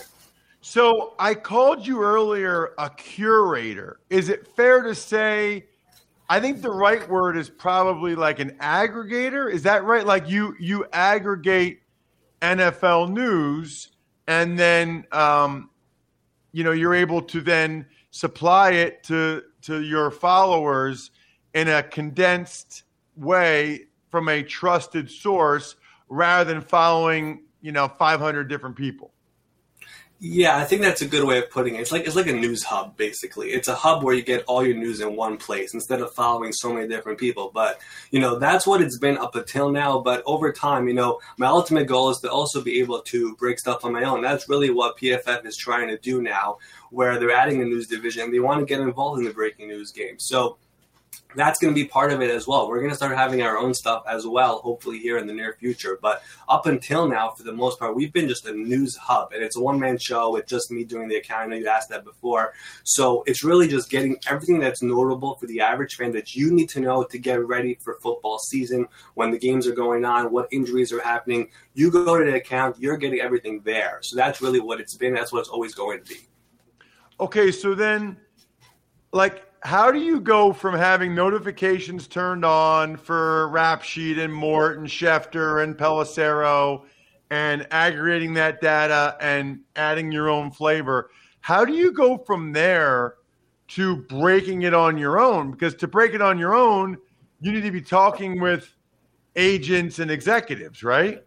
So 0.61 1.15
I 1.19 1.35
called 1.35 1.87
you 1.87 2.03
earlier 2.03 2.73
a 2.79 2.91
curator. 2.91 4.01
Is 4.11 4.29
it 4.29 4.47
fair 4.57 4.83
to 4.83 4.95
say? 4.95 5.67
I 6.29 6.41
think 6.41 6.61
the 6.61 6.71
right 6.71 7.09
word 7.09 7.37
is 7.39 7.49
probably 7.49 8.15
like 8.15 8.39
an 8.39 8.51
aggregator. 8.61 9.51
Is 9.51 9.63
that 9.63 9.85
right? 9.85 10.05
Like 10.05 10.29
you 10.29 10.55
you 10.59 10.85
aggregate 10.93 11.81
NFL 12.43 13.11
news, 13.13 13.93
and 14.27 14.59
then 14.59 15.07
um, 15.13 15.71
you 16.59 16.65
know 16.65 16.73
you're 16.73 16.95
able 16.95 17.23
to 17.23 17.41
then 17.41 17.87
supply 18.11 18.73
it 18.73 19.05
to 19.05 19.45
to 19.63 19.81
your 19.81 20.11
followers 20.11 21.13
in 21.55 21.69
a 21.69 21.85
condensed 21.85 22.83
way 23.15 23.87
from 24.11 24.29
a 24.29 24.43
trusted 24.43 25.09
source 25.09 25.77
rather 26.09 26.53
than 26.53 26.61
following 26.61 27.45
you 27.61 27.71
know 27.71 27.87
500 27.87 28.49
different 28.49 28.75
people 28.75 29.13
yeah, 30.21 30.57
I 30.57 30.65
think 30.65 30.83
that's 30.83 31.01
a 31.01 31.07
good 31.07 31.25
way 31.25 31.39
of 31.39 31.49
putting 31.49 31.77
it. 31.77 31.81
It's 31.81 31.93
like 31.93 32.05
it's 32.05 32.17
like 32.17 32.27
a 32.27 32.33
news 32.33 32.65
hub 32.65 32.97
basically. 32.97 33.51
It's 33.51 33.69
a 33.69 33.75
hub 33.77 34.03
where 34.03 34.15
you 34.15 34.23
get 34.23 34.43
all 34.47 34.67
your 34.67 34.77
news 34.77 35.01
in 35.01 35.15
one 35.15 35.37
place 35.37 35.75
instead 35.75 36.01
of 36.01 36.13
following 36.13 36.53
so 36.53 36.73
many 36.73 36.89
different 36.89 37.21
people. 37.21 37.53
But 37.55 37.81
you 38.11 38.19
know 38.19 38.37
that's 38.37 38.67
what 38.67 38.83
it's 38.83 38.99
been 38.99 39.17
up 39.17 39.37
until 39.37 39.71
now. 39.71 40.01
But 40.01 40.25
over 40.27 40.53
time, 40.53 40.89
you 40.89 40.95
know, 40.95 41.21
my 41.37 41.47
ultimate 41.47 41.87
goal 41.87 42.11
is 42.11 42.19
to 42.19 42.31
also 42.31 42.61
be 42.61 42.81
able 42.81 43.01
to 43.03 43.37
break 43.37 43.61
stuff 43.61 43.85
on 43.85 43.93
my 43.93 44.03
own. 44.03 44.21
That's 44.21 44.49
really 44.49 44.71
what 44.71 44.99
PFF 44.99 45.47
is 45.47 45.57
trying 45.57 45.87
to 45.89 45.99
do 45.99 46.21
now, 46.21 46.59
where 46.91 47.21
they're 47.21 47.31
adding 47.31 47.63
a 47.63 47.65
news 47.65 47.87
division. 47.87 48.33
They 48.33 48.41
want 48.41 48.59
to 48.59 48.67
get 48.67 48.81
involved 48.81 49.21
in 49.21 49.25
the 49.25 49.33
breaking 49.33 49.69
news 49.69 49.93
game. 49.93 50.19
So 50.19 50.59
that's 51.35 51.59
going 51.59 51.75
to 51.75 51.79
be 51.79 51.87
part 51.87 52.11
of 52.11 52.23
it 52.23 52.31
as 52.31 52.47
well. 52.47 52.69
We're 52.69 52.79
going 52.79 52.91
to 52.91 52.97
start 52.97 53.17
having 53.17 53.43
our 53.43 53.59
own 53.59 53.75
stuff 53.75 54.03
as 54.09 54.27
well, 54.27 54.61
hopefully 54.61 54.99
here 54.99 55.19
in 55.19 55.27
the 55.27 55.33
near 55.35 55.57
future. 55.61 55.99
But 56.01 56.23
up 56.49 56.67
until 56.67 57.07
now, 57.07 57.31
for 57.31 57.43
the 57.43 57.53
most 57.53 57.79
part, 57.79 57.95
we've 57.95 58.13
been 58.13 58.29
just 58.29 58.47
a 58.47 58.53
news 58.53 58.97
hub, 58.97 59.33
and 59.33 59.43
it's 59.43 59.57
a 59.57 59.61
one 59.61 59.79
man 59.79 59.99
show 59.99 60.33
with 60.33 60.47
just 60.47 60.71
me 60.71 60.85
doing 60.85 61.07
the 61.07 61.17
account. 61.17 61.43
I 61.43 61.47
know 61.47 61.57
you 61.57 61.69
asked 61.69 61.91
that 61.91 62.05
before, 62.05 62.55
so 62.85 63.23
it's 63.27 63.45
really 63.45 63.69
just 63.69 63.91
getting 63.91 64.17
everything 64.27 64.59
that's 64.59 64.83
notable 64.83 65.37
for 65.37 65.47
the 65.47 65.61
average 65.61 65.97
fan 65.97 66.13
that 66.13 66.35
you 66.35 66.51
need 66.51 66.71
to 66.71 66.81
know 66.81 67.05
to 67.05 67.19
get 67.19 67.45
ready 67.47 67.75
for 67.75 67.99
football 68.01 68.39
season 68.39 68.89
when 69.15 69.31
the 69.31 69.39
games 69.39 69.67
are 69.67 69.75
going 69.75 70.07
on, 70.07 70.33
what 70.33 70.49
injuries 70.51 70.93
are 70.93 71.03
happening. 71.03 71.51
You 71.75 71.91
go 71.91 72.17
to 72.17 72.25
the 72.25 72.37
account, 72.37 72.77
you're 72.79 72.97
getting 72.97 73.21
everything 73.21 73.61
there. 73.65 73.99
So 74.03 74.17
that's 74.17 74.41
really 74.41 74.61
what 74.61 74.81
it's 74.81 74.97
been. 74.97 75.13
That's 75.13 75.31
what 75.31 75.41
it's 75.41 75.51
always 75.51 75.75
going 75.75 76.03
to 76.03 76.05
be. 76.05 76.21
Okay, 77.21 77.53
so 77.53 77.75
then, 77.75 78.17
like 79.13 79.48
how 79.63 79.91
do 79.91 79.99
you 79.99 80.21
go 80.21 80.53
from 80.53 80.75
having 80.75 81.15
notifications 81.15 82.07
turned 82.07 82.45
on 82.45 82.97
for 82.97 83.49
Rap 83.49 83.83
Sheet 83.83 84.19
and 84.19 84.33
Mort 84.33 84.79
and 84.79 84.87
Schefter 84.87 85.63
and 85.63 85.77
Pelissero 85.77 86.85
and 87.31 87.67
aggregating 87.71 88.35
that 88.35 88.61
data 88.61 89.17
and 89.21 89.61
adding 89.77 90.13
your 90.13 90.29
own 90.29 90.51
flavor? 90.51 91.11
How 91.41 91.65
do 91.65 91.73
you 91.73 91.93
go 91.93 92.19
from 92.19 92.53
there 92.53 93.15
to 93.69 93.97
breaking 93.97 94.63
it 94.63 94.75
on 94.75 94.97
your 94.97 95.19
own? 95.19 95.51
Because 95.51 95.75
to 95.77 95.89
break 95.89 96.15
it 96.15 96.23
on 96.23 96.39
your 96.39 96.55
own, 96.55 96.97
you 97.41 97.53
need 97.53 97.63
to 97.63 97.71
be 97.71 97.83
talking 97.83 98.41
with 98.41 98.75
agents 99.37 99.99
and 99.99 100.11
executives, 100.11 100.83
right? 100.83 101.23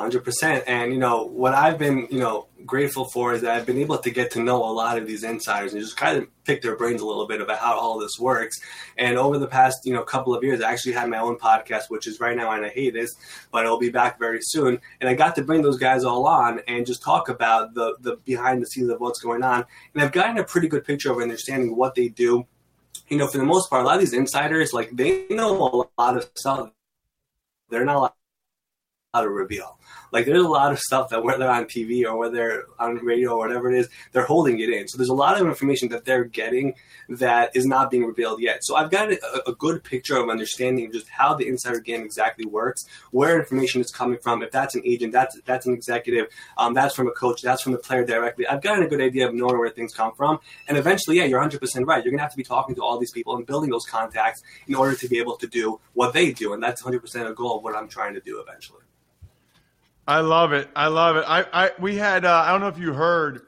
Hundred 0.00 0.24
percent, 0.24 0.64
and 0.66 0.94
you 0.94 0.98
know 0.98 1.26
what 1.26 1.52
I've 1.52 1.78
been, 1.78 2.08
you 2.10 2.20
know, 2.20 2.46
grateful 2.64 3.04
for 3.10 3.34
is 3.34 3.42
that 3.42 3.54
I've 3.54 3.66
been 3.66 3.76
able 3.76 3.98
to 3.98 4.10
get 4.10 4.30
to 4.30 4.42
know 4.42 4.64
a 4.64 4.72
lot 4.72 4.96
of 4.96 5.06
these 5.06 5.24
insiders 5.24 5.74
and 5.74 5.82
just 5.82 5.98
kind 5.98 6.16
of 6.16 6.26
pick 6.44 6.62
their 6.62 6.74
brains 6.74 7.02
a 7.02 7.06
little 7.06 7.26
bit 7.26 7.42
about 7.42 7.58
how 7.58 7.78
all 7.78 7.98
this 7.98 8.18
works. 8.18 8.58
And 8.96 9.18
over 9.18 9.36
the 9.36 9.46
past, 9.46 9.80
you 9.84 9.92
know, 9.92 10.02
couple 10.02 10.34
of 10.34 10.42
years, 10.42 10.62
I 10.62 10.72
actually 10.72 10.94
had 10.94 11.10
my 11.10 11.18
own 11.18 11.36
podcast, 11.36 11.90
which 11.90 12.06
is 12.06 12.18
right 12.18 12.34
now 12.34 12.48
on 12.48 12.64
a 12.64 12.70
hiatus, 12.70 13.14
but 13.52 13.66
it'll 13.66 13.78
be 13.78 13.90
back 13.90 14.18
very 14.18 14.38
soon. 14.40 14.80
And 15.02 15.10
I 15.10 15.12
got 15.12 15.36
to 15.36 15.44
bring 15.44 15.60
those 15.60 15.78
guys 15.78 16.02
all 16.02 16.26
on 16.26 16.62
and 16.66 16.86
just 16.86 17.02
talk 17.02 17.28
about 17.28 17.74
the 17.74 17.96
the 18.00 18.16
behind 18.24 18.62
the 18.62 18.66
scenes 18.68 18.88
of 18.88 19.00
what's 19.00 19.20
going 19.20 19.42
on. 19.42 19.66
And 19.92 20.02
I've 20.02 20.12
gotten 20.12 20.38
a 20.38 20.44
pretty 20.44 20.68
good 20.68 20.86
picture 20.86 21.12
of 21.12 21.18
understanding 21.18 21.76
what 21.76 21.94
they 21.94 22.08
do. 22.08 22.46
You 23.08 23.18
know, 23.18 23.26
for 23.26 23.36
the 23.36 23.44
most 23.44 23.68
part, 23.68 23.82
a 23.82 23.86
lot 23.86 23.96
of 23.96 24.00
these 24.00 24.14
insiders, 24.14 24.72
like 24.72 24.96
they 24.96 25.26
know 25.28 25.84
a 25.98 26.00
lot 26.00 26.16
of 26.16 26.30
stuff. 26.34 26.70
They're 27.68 27.84
not 27.84 28.14
allowed 29.14 29.24
to 29.24 29.28
reveal. 29.28 29.76
Like 30.12 30.26
there's 30.26 30.44
a 30.44 30.48
lot 30.48 30.72
of 30.72 30.78
stuff 30.78 31.10
that 31.10 31.22
whether 31.22 31.48
on 31.48 31.64
TV 31.64 32.04
or 32.04 32.16
whether 32.16 32.66
on 32.78 32.96
radio 32.96 33.32
or 33.32 33.38
whatever 33.38 33.72
it 33.72 33.78
is, 33.78 33.88
they're 34.12 34.24
holding 34.24 34.60
it 34.60 34.68
in. 34.68 34.88
So 34.88 34.98
there's 34.98 35.08
a 35.08 35.14
lot 35.14 35.40
of 35.40 35.46
information 35.46 35.88
that 35.90 36.04
they're 36.04 36.24
getting 36.24 36.74
that 37.08 37.54
is 37.54 37.66
not 37.66 37.90
being 37.90 38.04
revealed 38.04 38.40
yet. 38.40 38.64
So 38.64 38.76
I've 38.76 38.90
got 38.90 39.12
a, 39.12 39.48
a 39.48 39.54
good 39.54 39.82
picture 39.82 40.16
of 40.16 40.28
understanding 40.28 40.92
just 40.92 41.08
how 41.08 41.34
the 41.34 41.46
insider 41.46 41.80
game 41.80 42.02
exactly 42.02 42.44
works, 42.44 42.84
where 43.10 43.38
information 43.38 43.80
is 43.80 43.90
coming 43.90 44.18
from. 44.22 44.42
If 44.42 44.50
that's 44.50 44.74
an 44.74 44.82
agent, 44.84 45.12
that's 45.12 45.40
that's 45.44 45.66
an 45.66 45.74
executive, 45.74 46.26
um, 46.56 46.74
that's 46.74 46.94
from 46.94 47.08
a 47.08 47.12
coach, 47.12 47.42
that's 47.42 47.62
from 47.62 47.72
the 47.72 47.78
player 47.78 48.04
directly. 48.04 48.46
I've 48.46 48.62
gotten 48.62 48.82
a 48.84 48.88
good 48.88 49.00
idea 49.00 49.28
of 49.28 49.34
knowing 49.34 49.58
where 49.58 49.70
things 49.70 49.94
come 49.94 50.12
from. 50.14 50.38
And 50.68 50.76
eventually, 50.76 51.16
yeah, 51.16 51.24
you're 51.24 51.40
100% 51.40 51.86
right. 51.86 52.04
You're 52.04 52.12
gonna 52.12 52.22
have 52.22 52.32
to 52.32 52.36
be 52.36 52.44
talking 52.44 52.74
to 52.76 52.82
all 52.82 52.98
these 52.98 53.12
people 53.12 53.36
and 53.36 53.46
building 53.46 53.70
those 53.70 53.86
contacts 53.86 54.42
in 54.66 54.74
order 54.74 54.94
to 54.96 55.08
be 55.08 55.18
able 55.18 55.36
to 55.36 55.46
do 55.46 55.80
what 55.94 56.12
they 56.12 56.32
do. 56.32 56.52
And 56.52 56.62
that's 56.62 56.82
100% 56.82 57.30
a 57.30 57.34
goal 57.34 57.58
of 57.58 57.64
what 57.64 57.76
I'm 57.76 57.88
trying 57.88 58.14
to 58.14 58.20
do 58.20 58.40
eventually. 58.40 58.82
I 60.10 60.18
love 60.22 60.52
it. 60.52 60.68
I 60.74 60.88
love 60.88 61.14
it. 61.14 61.24
I, 61.28 61.46
I 61.52 61.70
we 61.78 61.94
had 61.94 62.24
uh, 62.24 62.42
I 62.44 62.50
don't 62.50 62.60
know 62.60 62.66
if 62.66 62.78
you 62.78 62.92
heard, 62.92 63.42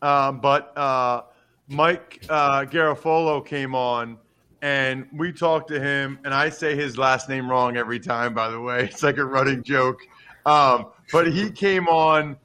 um, 0.00 0.40
but 0.40 0.74
uh, 0.74 1.24
Mike 1.68 2.24
uh, 2.30 2.62
Garafolo 2.62 3.44
came 3.44 3.74
on, 3.74 4.16
and 4.62 5.06
we 5.12 5.30
talked 5.30 5.68
to 5.68 5.78
him, 5.78 6.18
and 6.24 6.32
I 6.32 6.48
say 6.48 6.74
his 6.74 6.96
last 6.96 7.28
name 7.28 7.50
wrong 7.50 7.76
every 7.76 8.00
time. 8.00 8.32
By 8.32 8.48
the 8.48 8.58
way, 8.58 8.84
it's 8.90 9.02
like 9.02 9.18
a 9.18 9.26
running 9.26 9.62
joke. 9.62 10.00
Um, 10.46 10.86
but 11.12 11.30
he 11.30 11.50
came 11.50 11.86
on, 11.86 12.38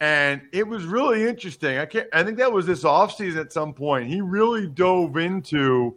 and 0.00 0.42
it 0.52 0.68
was 0.68 0.84
really 0.84 1.26
interesting. 1.26 1.78
I 1.78 1.86
can't. 1.86 2.06
I 2.12 2.22
think 2.22 2.38
that 2.38 2.52
was 2.52 2.64
this 2.64 2.84
offseason 2.84 3.38
at 3.40 3.52
some 3.52 3.74
point. 3.74 4.06
He 4.06 4.20
really 4.20 4.68
dove 4.68 5.16
into, 5.16 5.96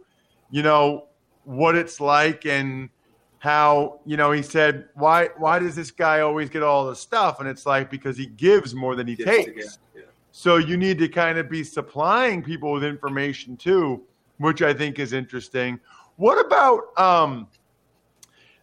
you 0.50 0.64
know, 0.64 1.06
what 1.44 1.76
it's 1.76 2.00
like 2.00 2.44
and 2.44 2.90
how 3.40 3.98
you 4.04 4.18
know 4.18 4.30
he 4.32 4.42
said 4.42 4.84
why 4.94 5.30
why 5.38 5.58
does 5.58 5.74
this 5.74 5.90
guy 5.90 6.20
always 6.20 6.48
get 6.50 6.62
all 6.62 6.86
the 6.86 6.94
stuff? 6.94 7.40
And 7.40 7.48
it's 7.48 7.66
like 7.66 7.90
because 7.90 8.16
he 8.16 8.26
gives 8.26 8.74
more 8.74 8.94
than 8.94 9.06
he 9.06 9.16
takes 9.16 9.78
yeah. 9.96 10.02
so 10.30 10.58
you 10.58 10.76
need 10.76 10.98
to 10.98 11.08
kind 11.08 11.38
of 11.38 11.48
be 11.48 11.64
supplying 11.64 12.42
people 12.42 12.70
with 12.70 12.84
information 12.84 13.56
too 13.56 14.02
which 14.38 14.62
i 14.62 14.72
think 14.72 14.98
is 14.98 15.12
interesting. 15.12 15.80
What 16.16 16.44
about 16.44 16.98
um 16.98 17.48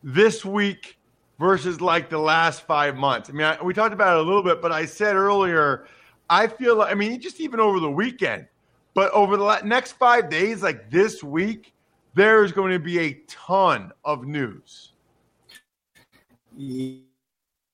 this 0.03 0.45
week 0.45 0.99
versus 1.39 1.81
like 1.81 2.07
the 2.09 2.19
last 2.19 2.61
five 2.61 2.95
months? 2.95 3.31
I 3.31 3.33
mean 3.33 3.47
I, 3.47 3.61
we 3.61 3.73
talked 3.73 3.93
about 3.93 4.17
it 4.17 4.19
a 4.19 4.27
little 4.27 4.43
bit 4.43 4.61
but 4.61 4.71
i 4.71 4.85
said 4.85 5.15
earlier 5.15 5.87
i 6.29 6.45
feel 6.45 6.75
like 6.75 6.91
i 6.91 6.95
mean 6.95 7.19
just 7.19 7.39
even 7.39 7.59
over 7.59 7.79
the 7.79 7.89
weekend 7.89 8.45
but 8.93 9.11
over 9.11 9.37
the 9.37 9.61
next 9.61 9.93
five 9.93 10.29
days 10.29 10.61
like 10.61 10.91
this 10.91 11.23
week 11.23 11.73
there's 12.17 12.51
going 12.51 12.71
to 12.71 12.79
be 12.79 12.99
a 12.99 13.13
ton 13.27 13.91
of 14.03 14.25
news. 14.25 14.91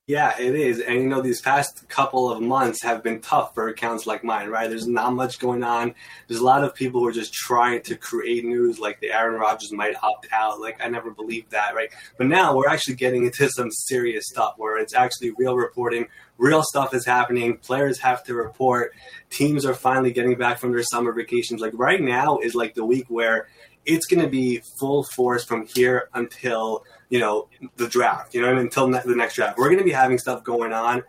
Yeah, 0.06 0.38
it 0.38 0.54
is. 0.54 0.82
And 0.82 0.96
you 0.96 1.08
know, 1.08 1.22
these 1.22 1.40
past 1.40 1.88
couple 1.88 2.30
of 2.30 2.42
months 2.42 2.84
have 2.84 3.02
been 3.02 3.22
tough 3.22 3.54
for 3.54 3.70
accounts 3.70 4.06
like 4.06 4.22
mine, 4.22 4.50
right? 4.50 4.70
There's 4.70 4.86
not 4.86 5.14
much 5.14 5.40
going 5.40 5.64
on. 5.64 5.96
There's 6.28 6.42
a 6.42 6.44
lot 6.44 6.66
of 6.66 6.76
people 6.76 7.00
who 7.00 7.08
are 7.08 7.14
just 7.14 7.34
trying 7.34 7.84
to 7.84 7.96
create 7.96 8.44
news, 8.44 8.80
like 8.80 9.00
the 9.00 9.14
Aaron 9.14 9.40
Rodgers 9.40 9.72
might 9.72 9.96
opt 10.04 10.28
out. 10.34 10.60
Like, 10.60 10.84
I 10.84 10.90
never 10.90 11.10
believed 11.10 11.52
that, 11.52 11.74
right? 11.74 11.90
But 12.18 12.28
now 12.28 12.54
we're 12.54 12.68
actually 12.68 12.96
getting 12.96 13.24
into 13.24 13.50
some 13.50 13.72
serious 13.72 14.26
stuff 14.28 14.56
where 14.58 14.78
it's 14.78 14.94
actually 14.94 15.32
real 15.38 15.56
reporting, 15.56 16.08
real 16.38 16.64
stuff 16.64 16.94
is 16.94 17.06
happening. 17.06 17.56
Players 17.60 18.00
have 18.00 18.26
to 18.26 18.34
report. 18.34 18.94
Teams 19.30 19.64
are 19.64 19.74
finally 19.74 20.12
getting 20.12 20.38
back 20.38 20.60
from 20.60 20.74
their 20.74 20.84
summer 20.84 21.14
vacations. 21.14 21.62
Like, 21.62 21.72
right 21.76 22.02
now 22.02 22.40
is 22.40 22.56
like 22.56 22.74
the 22.74 22.84
week 22.84 23.06
where 23.08 23.48
it's 23.86 24.06
going 24.06 24.22
to 24.22 24.30
be 24.30 24.60
full 24.60 25.04
force 25.04 25.44
from 25.44 25.66
here 25.66 26.10
until 26.13 26.84
you 27.10 27.20
know 27.20 27.48
the 27.78 27.88
draft. 27.88 28.34
You 28.34 28.42
know, 28.42 28.58
until 28.58 28.88
ne- 28.88 29.02
the 29.06 29.16
next 29.16 29.36
draft. 29.36 29.58
We're 29.58 29.70
going 29.70 29.80
to 29.80 29.84
be 29.84 29.92
having 29.92 30.18
stuff 30.18 30.44
going 30.44 30.74
on 30.74 31.04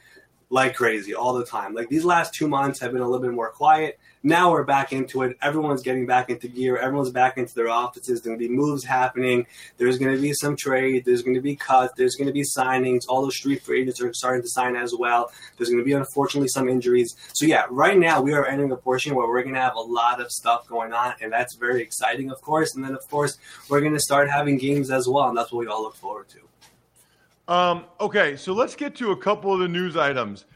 like 0.50 0.75
crazy 0.75 1.14
all 1.14 1.35
the 1.35 1.45
time. 1.45 1.75
Like 1.75 1.88
these 1.88 2.04
last 2.04 2.35
two 2.35 2.49
months 2.49 2.78
have 2.81 2.93
been 2.93 3.02
a 3.02 3.09
little 3.09 3.25
bit 3.25 3.33
more 3.33 3.50
quiet. 3.50 3.99
Now 4.26 4.50
we're 4.50 4.64
back 4.64 4.95
into 4.95 5.21
it. 5.21 5.37
Everyone's 5.43 5.83
getting 5.83 6.07
back 6.07 6.31
into 6.31 6.49
gear. 6.49 6.78
Everyone's 6.78 7.11
back 7.11 7.37
into 7.37 7.54
their 7.54 7.69
offices. 7.69 8.07
There's 8.07 8.21
going 8.23 8.38
to 8.38 8.49
be 8.49 8.49
moves 8.49 8.83
happening. 8.83 9.47
There's 9.76 9.99
going 9.99 10.16
to 10.16 10.21
be 10.21 10.33
some 10.33 10.57
trade. 10.57 11.04
There's 11.04 11.21
going 11.21 11.35
to 11.35 11.43
be 11.43 11.54
cuts. 11.54 11.93
There's 11.95 12.16
going 12.16 12.28
to 12.28 12.33
be 12.33 12.43
signings. 12.43 13.02
All 13.07 13.21
those 13.21 13.37
street 13.37 13.61
free 13.62 13.83
agents 13.83 14.00
are 14.00 14.11
starting 14.14 14.40
to 14.40 14.49
sign 14.49 14.76
as 14.76 14.95
well. 14.99 15.31
There's 15.59 15.69
going 15.69 15.78
to 15.78 15.85
be, 15.85 15.93
unfortunately, 15.93 16.49
some 16.49 16.71
injuries. 16.71 17.14
So, 17.35 17.45
yeah, 17.45 17.66
right 17.69 17.99
now 17.99 18.23
we 18.23 18.33
are 18.33 18.47
entering 18.47 18.73
a 18.73 18.76
portion 18.76 19.14
where 19.14 19.28
we're 19.28 19.43
going 19.43 19.57
to 19.57 19.61
have 19.61 19.76
a 19.76 19.81
lot 19.81 20.23
of 20.23 20.31
stuff 20.31 20.66
going 20.69 20.95
on, 20.95 21.12
and 21.21 21.31
that's 21.31 21.57
very 21.57 21.83
exciting, 21.83 22.31
of 22.31 22.40
course. 22.40 22.75
And 22.75 22.83
then, 22.83 22.95
of 22.95 23.07
course, 23.11 23.37
we're 23.69 23.81
going 23.81 23.93
to 23.93 24.00
start 24.00 24.31
having 24.31 24.57
games 24.57 24.90
as 24.90 25.07
well, 25.07 25.28
and 25.28 25.37
that's 25.37 25.52
what 25.52 25.61
we 25.61 25.66
all 25.66 25.83
look 25.83 25.97
forward 25.97 26.28
to. 26.31 27.52
Um, 27.52 27.85
okay, 28.00 28.37
so 28.37 28.54
let's 28.54 28.75
get 28.75 28.95
to 28.95 29.11
a 29.11 29.16
couple 29.19 29.52
of 29.52 29.61
the 29.61 29.69
news 29.69 29.99
items. 29.99 30.47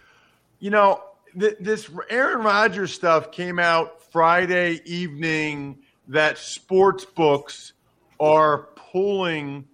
You 0.59 0.71
know, 0.71 1.03
th- 1.39 1.57
this 1.61 1.91
Aaron 2.11 2.45
Rodgers 2.45 2.93
stuff 2.93 3.33
came 3.33 3.59
out 3.59 4.03
Friday 4.13 4.81
evening 4.85 5.79
that 6.09 6.39
sports 6.39 7.05
books 7.05 7.73
are 8.21 8.69
pulling 8.93 9.67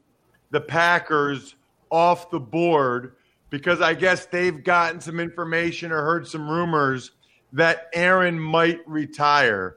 the 0.50 0.60
Packers 0.60 1.54
off 1.90 2.30
the 2.30 2.40
board 2.40 3.16
because 3.50 3.80
I 3.80 3.94
guess 3.94 4.26
they've 4.26 4.64
gotten 4.64 5.00
some 5.00 5.20
information 5.20 5.92
or 5.92 6.02
heard 6.02 6.26
some 6.26 6.48
rumors 6.48 7.12
that 7.52 7.88
Aaron 7.92 8.38
might 8.38 8.80
retire. 8.86 9.76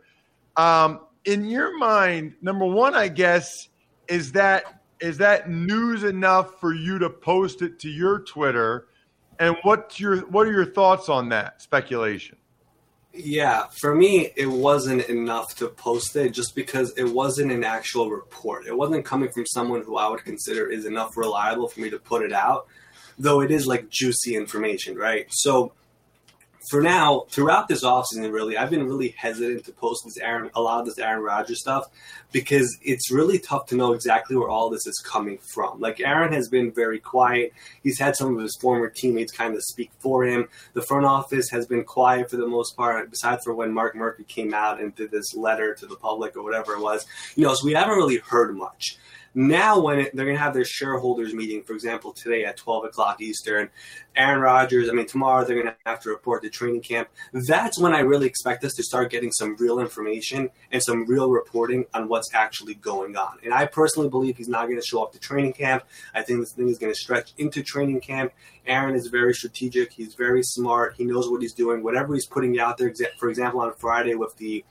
Um, 0.55 1.01
in 1.25 1.45
your 1.45 1.77
mind, 1.77 2.33
number 2.41 2.65
one, 2.65 2.95
I 2.95 3.07
guess, 3.07 3.69
is 4.07 4.31
that 4.31 4.81
is 4.99 5.19
that 5.19 5.49
news 5.49 6.03
enough 6.03 6.59
for 6.59 6.73
you 6.73 6.97
to 6.97 7.09
post 7.09 7.61
it 7.61 7.77
to 7.79 7.89
your 7.89 8.19
Twitter? 8.19 8.87
And 9.39 9.55
what's 9.63 9.99
your 9.99 10.19
what 10.27 10.47
are 10.47 10.51
your 10.51 10.65
thoughts 10.65 11.09
on 11.09 11.29
that 11.29 11.61
speculation? 11.61 12.37
Yeah, 13.13 13.65
for 13.79 13.95
me, 13.95 14.31
it 14.35 14.45
wasn't 14.45 15.09
enough 15.09 15.55
to 15.55 15.69
post 15.69 16.15
it 16.15 16.33
just 16.33 16.53
because 16.53 16.93
it 16.97 17.03
wasn't 17.03 17.51
an 17.51 17.63
actual 17.63 18.11
report. 18.11 18.67
It 18.67 18.77
wasn't 18.77 19.05
coming 19.05 19.29
from 19.31 19.45
someone 19.47 19.81
who 19.81 19.97
I 19.97 20.07
would 20.07 20.23
consider 20.23 20.69
is 20.69 20.85
enough 20.85 21.17
reliable 21.17 21.67
for 21.67 21.79
me 21.79 21.89
to 21.89 21.97
put 21.97 22.21
it 22.21 22.31
out, 22.31 22.67
though 23.17 23.41
it 23.41 23.49
is 23.49 23.65
like 23.65 23.89
juicy 23.89 24.35
information, 24.35 24.95
right? 24.95 25.25
So 25.31 25.73
for 26.69 26.81
now, 26.81 27.25
throughout 27.29 27.67
this 27.67 27.83
offseason, 27.83 28.31
really, 28.31 28.57
I've 28.57 28.69
been 28.69 28.85
really 28.85 29.09
hesitant 29.17 29.65
to 29.65 29.71
post 29.71 30.03
this 30.05 30.17
Aaron, 30.17 30.49
a 30.55 30.61
lot 30.61 30.79
of 30.81 30.85
this 30.85 30.99
Aaron 30.99 31.23
Rodgers 31.23 31.59
stuff 31.59 31.85
because 32.31 32.77
it's 32.81 33.11
really 33.11 33.39
tough 33.39 33.67
to 33.67 33.75
know 33.75 33.93
exactly 33.93 34.35
where 34.35 34.49
all 34.49 34.69
this 34.69 34.85
is 34.85 34.99
coming 34.99 35.37
from. 35.53 35.79
Like 35.79 35.99
Aaron 35.99 36.33
has 36.33 36.49
been 36.49 36.71
very 36.71 36.99
quiet. 36.99 37.53
He's 37.83 37.99
had 37.99 38.15
some 38.15 38.35
of 38.35 38.41
his 38.41 38.57
former 38.59 38.89
teammates 38.89 39.31
kind 39.31 39.55
of 39.55 39.63
speak 39.63 39.91
for 39.99 40.25
him. 40.25 40.49
The 40.73 40.81
front 40.81 41.05
office 41.05 41.49
has 41.51 41.65
been 41.67 41.83
quiet 41.83 42.29
for 42.29 42.37
the 42.37 42.47
most 42.47 42.75
part, 42.75 43.09
besides 43.09 43.43
for 43.43 43.53
when 43.53 43.73
Mark 43.73 43.95
Murphy 43.95 44.23
came 44.23 44.53
out 44.53 44.81
and 44.81 44.93
did 44.95 45.11
this 45.11 45.35
letter 45.35 45.73
to 45.75 45.85
the 45.85 45.95
public 45.95 46.35
or 46.35 46.43
whatever 46.43 46.73
it 46.73 46.81
was. 46.81 47.05
You 47.35 47.45
know, 47.45 47.53
so 47.53 47.65
we 47.65 47.73
haven't 47.73 47.95
really 47.95 48.17
heard 48.17 48.55
much. 48.55 48.97
Now, 49.39 49.79
when 49.79 49.99
it, 49.99 50.15
they're 50.15 50.25
going 50.25 50.35
to 50.35 50.41
have 50.41 50.55
their 50.55 50.65
shareholders 50.65 51.31
meeting, 51.31 51.61
for 51.61 51.73
example, 51.73 52.11
today 52.11 52.43
at 52.43 52.57
12 52.57 52.85
o'clock 52.85 53.21
Eastern, 53.21 53.69
Aaron 54.15 54.41
Rodgers, 54.41 54.89
I 54.89 54.93
mean, 54.93 55.05
tomorrow 55.05 55.45
they're 55.45 55.61
going 55.61 55.67
to 55.67 55.75
have 55.85 55.99
to 56.01 56.09
report 56.09 56.41
the 56.41 56.49
training 56.49 56.81
camp. 56.81 57.07
That's 57.33 57.77
when 57.77 57.93
I 57.93 57.99
really 57.99 58.25
expect 58.25 58.63
us 58.63 58.73
to 58.73 58.81
start 58.81 59.11
getting 59.11 59.31
some 59.31 59.55
real 59.57 59.79
information 59.79 60.49
and 60.71 60.81
some 60.81 61.05
real 61.05 61.29
reporting 61.29 61.85
on 61.93 62.07
what's 62.07 62.33
actually 62.33 62.73
going 62.73 63.15
on. 63.15 63.37
And 63.43 63.53
I 63.53 63.67
personally 63.67 64.09
believe 64.09 64.37
he's 64.37 64.47
not 64.47 64.65
going 64.65 64.81
to 64.81 64.85
show 64.85 65.03
up 65.03 65.13
to 65.13 65.19
training 65.19 65.53
camp. 65.53 65.83
I 66.15 66.23
think 66.23 66.39
this 66.39 66.53
thing 66.53 66.69
is 66.69 66.79
going 66.79 66.91
to 66.91 66.99
stretch 66.99 67.33
into 67.37 67.61
training 67.61 68.01
camp. 68.01 68.33
Aaron 68.65 68.95
is 68.95 69.05
very 69.05 69.35
strategic. 69.35 69.93
He's 69.93 70.15
very 70.15 70.41
smart. 70.41 70.95
He 70.97 71.03
knows 71.03 71.29
what 71.29 71.43
he's 71.43 71.53
doing. 71.53 71.83
Whatever 71.83 72.15
he's 72.15 72.25
putting 72.25 72.59
out 72.59 72.79
there, 72.79 72.91
for 73.19 73.29
example, 73.29 73.61
on 73.61 73.71
Friday 73.75 74.15
with 74.15 74.35
the 74.37 74.65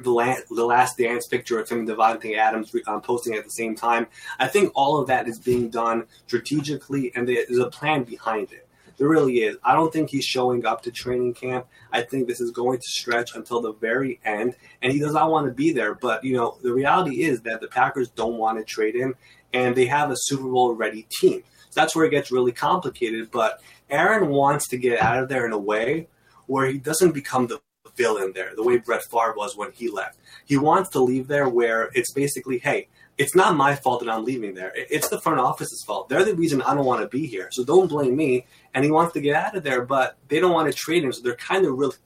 the 0.00 0.10
last, 0.10 0.48
the 0.48 0.64
last 0.64 0.98
dance 0.98 1.26
picture 1.26 1.58
of 1.58 1.68
him 1.68 1.80
and 1.80 1.88
Davante 1.88 2.36
Adams 2.36 2.74
um, 2.86 3.00
posting 3.00 3.34
at 3.34 3.44
the 3.44 3.50
same 3.50 3.74
time. 3.74 4.06
I 4.38 4.48
think 4.48 4.72
all 4.74 4.98
of 4.98 5.08
that 5.08 5.28
is 5.28 5.38
being 5.38 5.70
done 5.70 6.06
strategically, 6.26 7.12
and 7.14 7.28
there's 7.28 7.58
a 7.58 7.70
plan 7.70 8.04
behind 8.04 8.52
it. 8.52 8.66
There 9.00 9.08
really 9.08 9.38
is. 9.38 9.56
I 9.64 9.72
don't 9.72 9.90
think 9.90 10.10
he's 10.10 10.26
showing 10.26 10.66
up 10.66 10.82
to 10.82 10.90
training 10.90 11.32
camp. 11.32 11.66
I 11.90 12.02
think 12.02 12.28
this 12.28 12.38
is 12.38 12.50
going 12.50 12.78
to 12.80 12.86
stretch 12.86 13.34
until 13.34 13.62
the 13.62 13.72
very 13.72 14.20
end, 14.26 14.56
and 14.82 14.92
he 14.92 14.98
does 14.98 15.14
not 15.14 15.30
want 15.30 15.46
to 15.46 15.54
be 15.54 15.72
there. 15.72 15.94
But 15.94 16.22
you 16.22 16.36
know, 16.36 16.58
the 16.62 16.72
reality 16.72 17.22
is 17.22 17.40
that 17.42 17.62
the 17.62 17.68
Packers 17.68 18.10
don't 18.10 18.36
want 18.36 18.58
to 18.58 18.64
trade 18.64 18.94
him, 18.94 19.14
and 19.54 19.74
they 19.74 19.86
have 19.86 20.10
a 20.10 20.16
Super 20.16 20.42
Bowl 20.42 20.74
ready 20.74 21.06
team. 21.18 21.42
So 21.70 21.80
that's 21.80 21.96
where 21.96 22.04
it 22.04 22.10
gets 22.10 22.30
really 22.30 22.52
complicated. 22.52 23.30
But 23.30 23.62
Aaron 23.88 24.28
wants 24.28 24.68
to 24.68 24.76
get 24.76 25.00
out 25.00 25.22
of 25.22 25.30
there 25.30 25.46
in 25.46 25.52
a 25.52 25.58
way 25.58 26.08
where 26.46 26.66
he 26.66 26.76
doesn't 26.76 27.12
become 27.12 27.46
the 27.46 27.60
villain 27.96 28.32
there, 28.34 28.54
the 28.54 28.62
way 28.62 28.78
Brett 28.78 29.02
Favre 29.04 29.34
was 29.36 29.56
when 29.56 29.72
he 29.72 29.88
left. 29.88 30.18
He 30.44 30.56
wants 30.56 30.90
to 30.90 31.00
leave 31.00 31.28
there 31.28 31.48
where 31.48 31.90
it's 31.94 32.12
basically, 32.12 32.58
hey, 32.58 32.88
it's 33.18 33.34
not 33.34 33.54
my 33.54 33.74
fault 33.74 34.00
that 34.00 34.10
I'm 34.10 34.24
leaving 34.24 34.54
there. 34.54 34.72
It's 34.74 35.08
the 35.08 35.20
front 35.20 35.40
office's 35.40 35.84
fault. 35.86 36.08
They're 36.08 36.24
the 36.24 36.34
reason 36.34 36.62
I 36.62 36.74
don't 36.74 36.86
want 36.86 37.02
to 37.02 37.08
be 37.08 37.26
here. 37.26 37.48
So 37.50 37.64
don't 37.64 37.86
blame 37.86 38.16
me. 38.16 38.46
And 38.72 38.82
he 38.82 38.90
wants 38.90 39.12
to 39.12 39.20
get 39.20 39.36
out 39.36 39.54
of 39.54 39.62
there, 39.62 39.84
but 39.84 40.16
they 40.28 40.40
don't 40.40 40.52
want 40.52 40.72
to 40.72 40.78
trade 40.78 41.04
him. 41.04 41.12
So 41.12 41.20
they're 41.20 41.36
kind 41.36 41.66
of 41.66 41.76
really, 41.76 41.96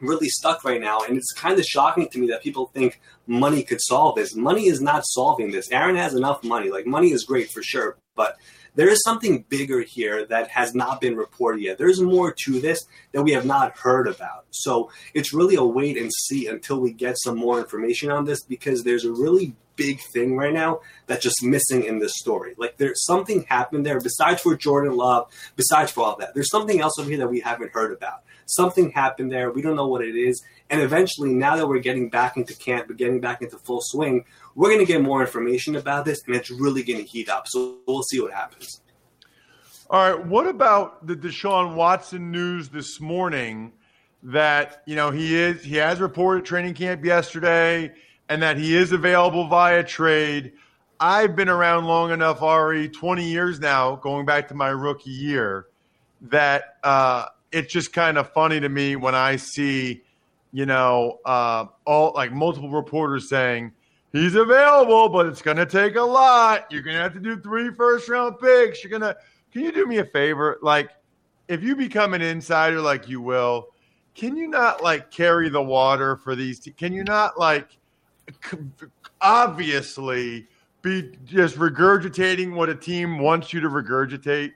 really 0.00 0.28
stuck 0.28 0.64
right 0.64 0.80
now. 0.80 1.00
And 1.06 1.16
it's 1.16 1.32
kind 1.32 1.58
of 1.58 1.64
shocking 1.64 2.08
to 2.08 2.18
me 2.18 2.26
that 2.26 2.42
people 2.42 2.72
think 2.74 3.00
money 3.28 3.62
could 3.62 3.80
solve 3.80 4.16
this. 4.16 4.34
Money 4.34 4.66
is 4.66 4.80
not 4.80 5.06
solving 5.06 5.52
this. 5.52 5.70
Aaron 5.70 5.94
has 5.94 6.14
enough 6.14 6.42
money. 6.42 6.70
Like 6.70 6.86
money 6.86 7.12
is 7.12 7.24
great 7.24 7.52
for 7.52 7.62
sure, 7.62 7.96
but 8.16 8.36
there 8.74 8.88
is 8.88 9.02
something 9.04 9.44
bigger 9.48 9.80
here 9.80 10.26
that 10.26 10.48
has 10.48 10.74
not 10.74 11.00
been 11.00 11.16
reported 11.16 11.62
yet. 11.62 11.78
There's 11.78 12.00
more 12.00 12.34
to 12.44 12.60
this 12.60 12.84
that 13.12 13.22
we 13.22 13.32
have 13.32 13.46
not 13.46 13.78
heard 13.78 14.08
about. 14.08 14.46
So 14.50 14.90
it's 15.14 15.32
really 15.32 15.56
a 15.56 15.64
wait 15.64 15.96
and 15.96 16.10
see 16.12 16.46
until 16.46 16.80
we 16.80 16.92
get 16.92 17.16
some 17.18 17.36
more 17.36 17.58
information 17.58 18.10
on 18.10 18.24
this 18.24 18.42
because 18.42 18.82
there's 18.82 19.04
a 19.04 19.12
really 19.12 19.54
big 19.76 20.00
thing 20.12 20.36
right 20.36 20.52
now 20.52 20.80
that's 21.06 21.22
just 21.22 21.42
missing 21.42 21.84
in 21.84 21.98
this 21.98 22.14
story. 22.16 22.54
Like 22.56 22.76
there's 22.76 23.04
something 23.04 23.44
happened 23.48 23.84
there 23.84 24.00
besides 24.00 24.40
for 24.40 24.56
Jordan 24.56 24.96
Love, 24.96 25.28
besides 25.56 25.90
for 25.90 26.04
all 26.04 26.16
that. 26.18 26.34
There's 26.34 26.50
something 26.50 26.80
else 26.80 26.98
over 26.98 27.08
here 27.08 27.18
that 27.18 27.30
we 27.30 27.40
haven't 27.40 27.72
heard 27.72 27.92
about. 27.92 28.22
Something 28.46 28.90
happened 28.90 29.32
there. 29.32 29.50
We 29.50 29.62
don't 29.62 29.76
know 29.76 29.88
what 29.88 30.04
it 30.04 30.16
is. 30.16 30.42
And 30.70 30.80
eventually, 30.80 31.32
now 31.32 31.56
that 31.56 31.66
we're 31.66 31.78
getting 31.78 32.08
back 32.08 32.36
into 32.36 32.54
camp, 32.54 32.88
we're 32.88 32.94
getting 32.94 33.20
back 33.20 33.42
into 33.42 33.58
full 33.58 33.80
swing, 33.82 34.24
we're 34.54 34.68
going 34.68 34.80
to 34.80 34.86
get 34.86 35.02
more 35.02 35.20
information 35.20 35.76
about 35.76 36.04
this, 36.04 36.22
and 36.26 36.36
it's 36.36 36.50
really 36.50 36.82
going 36.82 37.00
to 37.00 37.04
heat 37.04 37.28
up. 37.28 37.48
So 37.48 37.78
we'll 37.86 38.02
see 38.02 38.20
what 38.20 38.32
happens. 38.32 38.80
All 39.90 40.14
right. 40.14 40.26
What 40.26 40.46
about 40.46 41.06
the 41.06 41.16
Deshaun 41.16 41.74
Watson 41.74 42.30
news 42.30 42.68
this 42.68 43.00
morning? 43.00 43.72
That 44.22 44.82
you 44.86 44.96
know 44.96 45.10
he 45.10 45.34
is 45.36 45.62
he 45.62 45.76
has 45.76 46.00
reported 46.00 46.46
training 46.46 46.74
camp 46.74 47.04
yesterday, 47.04 47.92
and 48.28 48.42
that 48.42 48.56
he 48.56 48.74
is 48.74 48.92
available 48.92 49.48
via 49.48 49.84
trade. 49.84 50.52
I've 50.98 51.36
been 51.36 51.50
around 51.50 51.84
long 51.84 52.12
enough, 52.12 52.40
Ari, 52.40 52.88
20 52.88 53.28
years 53.28 53.60
now, 53.60 53.96
going 53.96 54.24
back 54.24 54.48
to 54.48 54.54
my 54.54 54.68
rookie 54.68 55.10
year, 55.10 55.66
that 56.22 56.76
uh, 56.82 57.26
it's 57.52 57.70
just 57.70 57.92
kind 57.92 58.16
of 58.16 58.32
funny 58.32 58.60
to 58.60 58.68
me 58.68 58.96
when 58.96 59.14
I 59.14 59.36
see, 59.36 60.02
you 60.52 60.64
know, 60.64 61.18
uh, 61.26 61.66
all 61.84 62.12
like 62.14 62.32
multiple 62.32 62.70
reporters 62.70 63.28
saying 63.28 63.72
he's 64.14 64.36
available, 64.36 65.08
but 65.08 65.26
it's 65.26 65.42
going 65.42 65.56
to 65.56 65.66
take 65.66 65.96
a 65.96 66.02
lot. 66.02 66.66
You're 66.70 66.82
going 66.82 66.96
to 66.96 67.02
have 67.02 67.12
to 67.14 67.20
do 67.20 67.38
three 67.38 67.74
first 67.74 68.08
round 68.08 68.38
picks. 68.38 68.82
You're 68.82 68.90
going 68.90 69.02
to, 69.02 69.16
can 69.52 69.62
you 69.62 69.72
do 69.72 69.86
me 69.86 69.98
a 69.98 70.04
favor? 70.04 70.58
Like, 70.62 70.90
if 71.48 71.62
you 71.62 71.76
become 71.76 72.14
an 72.14 72.22
insider 72.22 72.80
like 72.80 73.08
you 73.08 73.20
will, 73.20 73.68
can 74.14 74.36
you 74.36 74.48
not 74.48 74.82
like 74.82 75.10
carry 75.10 75.48
the 75.48 75.62
water 75.62 76.16
for 76.16 76.36
these? 76.36 76.60
Te- 76.60 76.70
can 76.70 76.92
you 76.92 77.04
not 77.04 77.38
like 77.38 77.76
obviously 79.20 80.46
be 80.80 81.12
just 81.24 81.56
regurgitating 81.56 82.54
what 82.54 82.68
a 82.68 82.74
team 82.74 83.18
wants 83.18 83.52
you 83.52 83.60
to 83.60 83.68
regurgitate? 83.68 84.52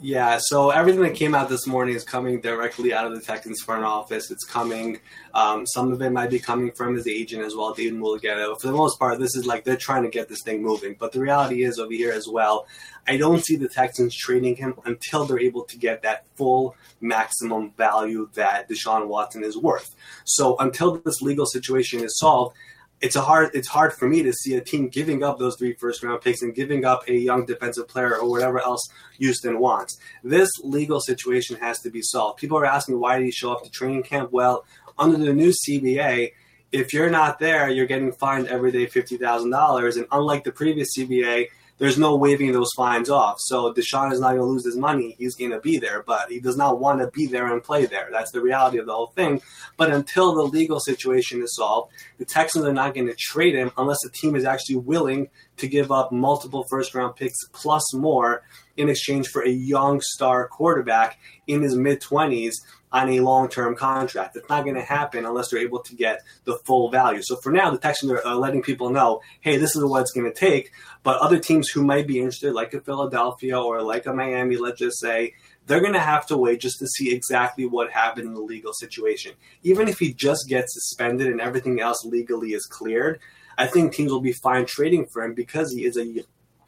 Yeah, 0.00 0.38
so 0.40 0.70
everything 0.70 1.02
that 1.02 1.14
came 1.14 1.34
out 1.34 1.48
this 1.48 1.66
morning 1.66 1.94
is 1.94 2.04
coming 2.04 2.40
directly 2.40 2.92
out 2.92 3.06
of 3.06 3.14
the 3.14 3.20
Texans 3.20 3.60
front 3.60 3.84
office. 3.84 4.30
It's 4.30 4.44
coming. 4.44 4.98
Um, 5.32 5.66
some 5.66 5.92
of 5.92 6.02
it 6.02 6.10
might 6.10 6.30
be 6.30 6.38
coming 6.38 6.72
from 6.72 6.94
his 6.94 7.06
agent 7.06 7.42
as 7.42 7.56
well, 7.56 7.72
David 7.72 7.98
Mulugheta. 7.98 8.60
For 8.60 8.66
the 8.66 8.74
most 8.74 8.98
part, 8.98 9.18
this 9.18 9.34
is 9.34 9.46
like 9.46 9.64
they're 9.64 9.76
trying 9.76 10.02
to 10.02 10.10
get 10.10 10.28
this 10.28 10.42
thing 10.42 10.62
moving. 10.62 10.96
But 10.98 11.12
the 11.12 11.20
reality 11.20 11.64
is 11.64 11.78
over 11.78 11.92
here 11.92 12.12
as 12.12 12.28
well, 12.28 12.66
I 13.06 13.16
don't 13.16 13.44
see 13.44 13.56
the 13.56 13.68
Texans 13.68 14.14
trading 14.14 14.56
him 14.56 14.74
until 14.84 15.24
they're 15.24 15.40
able 15.40 15.64
to 15.64 15.78
get 15.78 16.02
that 16.02 16.24
full 16.36 16.76
maximum 17.00 17.72
value 17.72 18.28
that 18.34 18.68
Deshaun 18.68 19.08
Watson 19.08 19.42
is 19.44 19.56
worth. 19.56 19.94
So 20.24 20.56
until 20.58 20.96
this 20.98 21.22
legal 21.22 21.46
situation 21.46 22.04
is 22.04 22.18
solved, 22.18 22.56
it's 23.04 23.16
a 23.16 23.20
hard 23.20 23.50
it's 23.52 23.68
hard 23.68 23.92
for 23.92 24.08
me 24.08 24.22
to 24.22 24.32
see 24.32 24.54
a 24.54 24.62
team 24.62 24.88
giving 24.88 25.22
up 25.22 25.38
those 25.38 25.56
three 25.58 25.74
first 25.74 26.02
round 26.02 26.22
picks 26.22 26.40
and 26.40 26.54
giving 26.54 26.86
up 26.86 27.06
a 27.06 27.12
young 27.12 27.44
defensive 27.44 27.86
player 27.86 28.16
or 28.16 28.30
whatever 28.30 28.58
else 28.58 28.80
Houston 29.18 29.58
wants. 29.58 29.98
This 30.22 30.48
legal 30.62 31.00
situation 31.00 31.56
has 31.56 31.80
to 31.80 31.90
be 31.90 32.00
solved. 32.00 32.38
People 32.38 32.56
are 32.56 32.64
asking 32.64 32.98
why 32.98 33.18
did 33.18 33.26
he 33.26 33.30
show 33.30 33.52
up 33.52 33.62
to 33.62 33.70
training 33.70 34.04
camp? 34.04 34.32
Well, 34.32 34.64
under 34.98 35.18
the 35.18 35.34
new 35.34 35.52
CBA, 35.52 36.32
if 36.72 36.94
you're 36.94 37.10
not 37.10 37.38
there, 37.38 37.68
you're 37.68 37.84
getting 37.84 38.10
fined 38.10 38.48
every 38.48 38.72
day 38.72 38.86
fifty 38.86 39.18
thousand 39.18 39.50
dollars. 39.50 39.98
And 39.98 40.06
unlike 40.10 40.44
the 40.44 40.52
previous 40.52 40.96
CBA, 40.96 41.48
there's 41.78 41.98
no 41.98 42.16
waiving 42.16 42.52
those 42.52 42.70
fines 42.76 43.10
off. 43.10 43.36
So 43.40 43.72
Deshaun 43.72 44.12
is 44.12 44.20
not 44.20 44.28
going 44.28 44.40
to 44.40 44.44
lose 44.44 44.64
his 44.64 44.76
money. 44.76 45.16
He's 45.18 45.34
going 45.34 45.50
to 45.50 45.60
be 45.60 45.78
there, 45.78 46.02
but 46.02 46.30
he 46.30 46.38
does 46.38 46.56
not 46.56 46.78
want 46.78 47.00
to 47.00 47.10
be 47.10 47.26
there 47.26 47.52
and 47.52 47.62
play 47.62 47.86
there. 47.86 48.08
That's 48.12 48.30
the 48.30 48.40
reality 48.40 48.78
of 48.78 48.86
the 48.86 48.92
whole 48.92 49.08
thing. 49.08 49.42
But 49.76 49.92
until 49.92 50.34
the 50.34 50.42
legal 50.42 50.78
situation 50.78 51.42
is 51.42 51.56
solved, 51.56 51.92
the 52.18 52.24
Texans 52.24 52.64
are 52.64 52.72
not 52.72 52.94
going 52.94 53.08
to 53.08 53.14
trade 53.14 53.54
him 53.54 53.72
unless 53.76 53.98
the 54.02 54.10
team 54.10 54.36
is 54.36 54.44
actually 54.44 54.76
willing 54.76 55.28
to 55.56 55.68
give 55.68 55.90
up 55.90 56.12
multiple 56.12 56.64
first 56.70 56.94
round 56.94 57.16
picks 57.16 57.38
plus 57.52 57.92
more 57.92 58.42
in 58.76 58.88
exchange 58.88 59.28
for 59.28 59.42
a 59.42 59.50
young 59.50 60.00
star 60.00 60.48
quarterback 60.48 61.18
in 61.46 61.62
his 61.62 61.76
mid 61.76 62.00
20s 62.00 62.54
on 62.94 63.10
a 63.10 63.20
long 63.20 63.48
term 63.48 63.74
contract. 63.74 64.36
It's 64.36 64.48
not 64.48 64.62
going 64.62 64.76
to 64.76 64.82
happen 64.82 65.26
unless 65.26 65.50
they're 65.50 65.58
able 65.58 65.80
to 65.80 65.94
get 65.96 66.22
the 66.44 66.56
full 66.64 66.90
value. 66.90 67.22
So 67.22 67.36
for 67.36 67.50
now, 67.50 67.70
the 67.70 67.78
Texans 67.78 68.12
are 68.12 68.34
letting 68.36 68.62
people 68.62 68.88
know 68.88 69.20
hey, 69.40 69.56
this 69.56 69.74
is 69.74 69.84
what 69.84 70.02
it's 70.02 70.12
going 70.12 70.32
to 70.32 70.38
take. 70.38 70.70
But 71.02 71.20
other 71.20 71.38
teams 71.38 71.68
who 71.68 71.82
might 71.82 72.06
be 72.06 72.18
interested, 72.18 72.54
like 72.54 72.72
a 72.72 72.80
Philadelphia 72.80 73.60
or 73.60 73.82
like 73.82 74.06
a 74.06 74.14
Miami, 74.14 74.56
let's 74.56 74.78
just 74.78 75.00
say, 75.00 75.34
they're 75.66 75.80
going 75.80 75.94
to 75.94 75.98
have 75.98 76.26
to 76.26 76.36
wait 76.36 76.60
just 76.60 76.78
to 76.78 76.86
see 76.86 77.12
exactly 77.12 77.66
what 77.66 77.90
happened 77.90 78.28
in 78.28 78.34
the 78.34 78.40
legal 78.40 78.72
situation. 78.72 79.32
Even 79.62 79.88
if 79.88 79.98
he 79.98 80.12
just 80.14 80.48
gets 80.48 80.74
suspended 80.74 81.26
and 81.26 81.40
everything 81.40 81.80
else 81.80 82.04
legally 82.04 82.52
is 82.52 82.66
cleared, 82.66 83.18
I 83.58 83.66
think 83.66 83.92
teams 83.92 84.12
will 84.12 84.20
be 84.20 84.32
fine 84.32 84.66
trading 84.66 85.06
for 85.06 85.22
him 85.22 85.34
because 85.34 85.72
he 85.72 85.84
is 85.84 85.96
a 85.96 86.24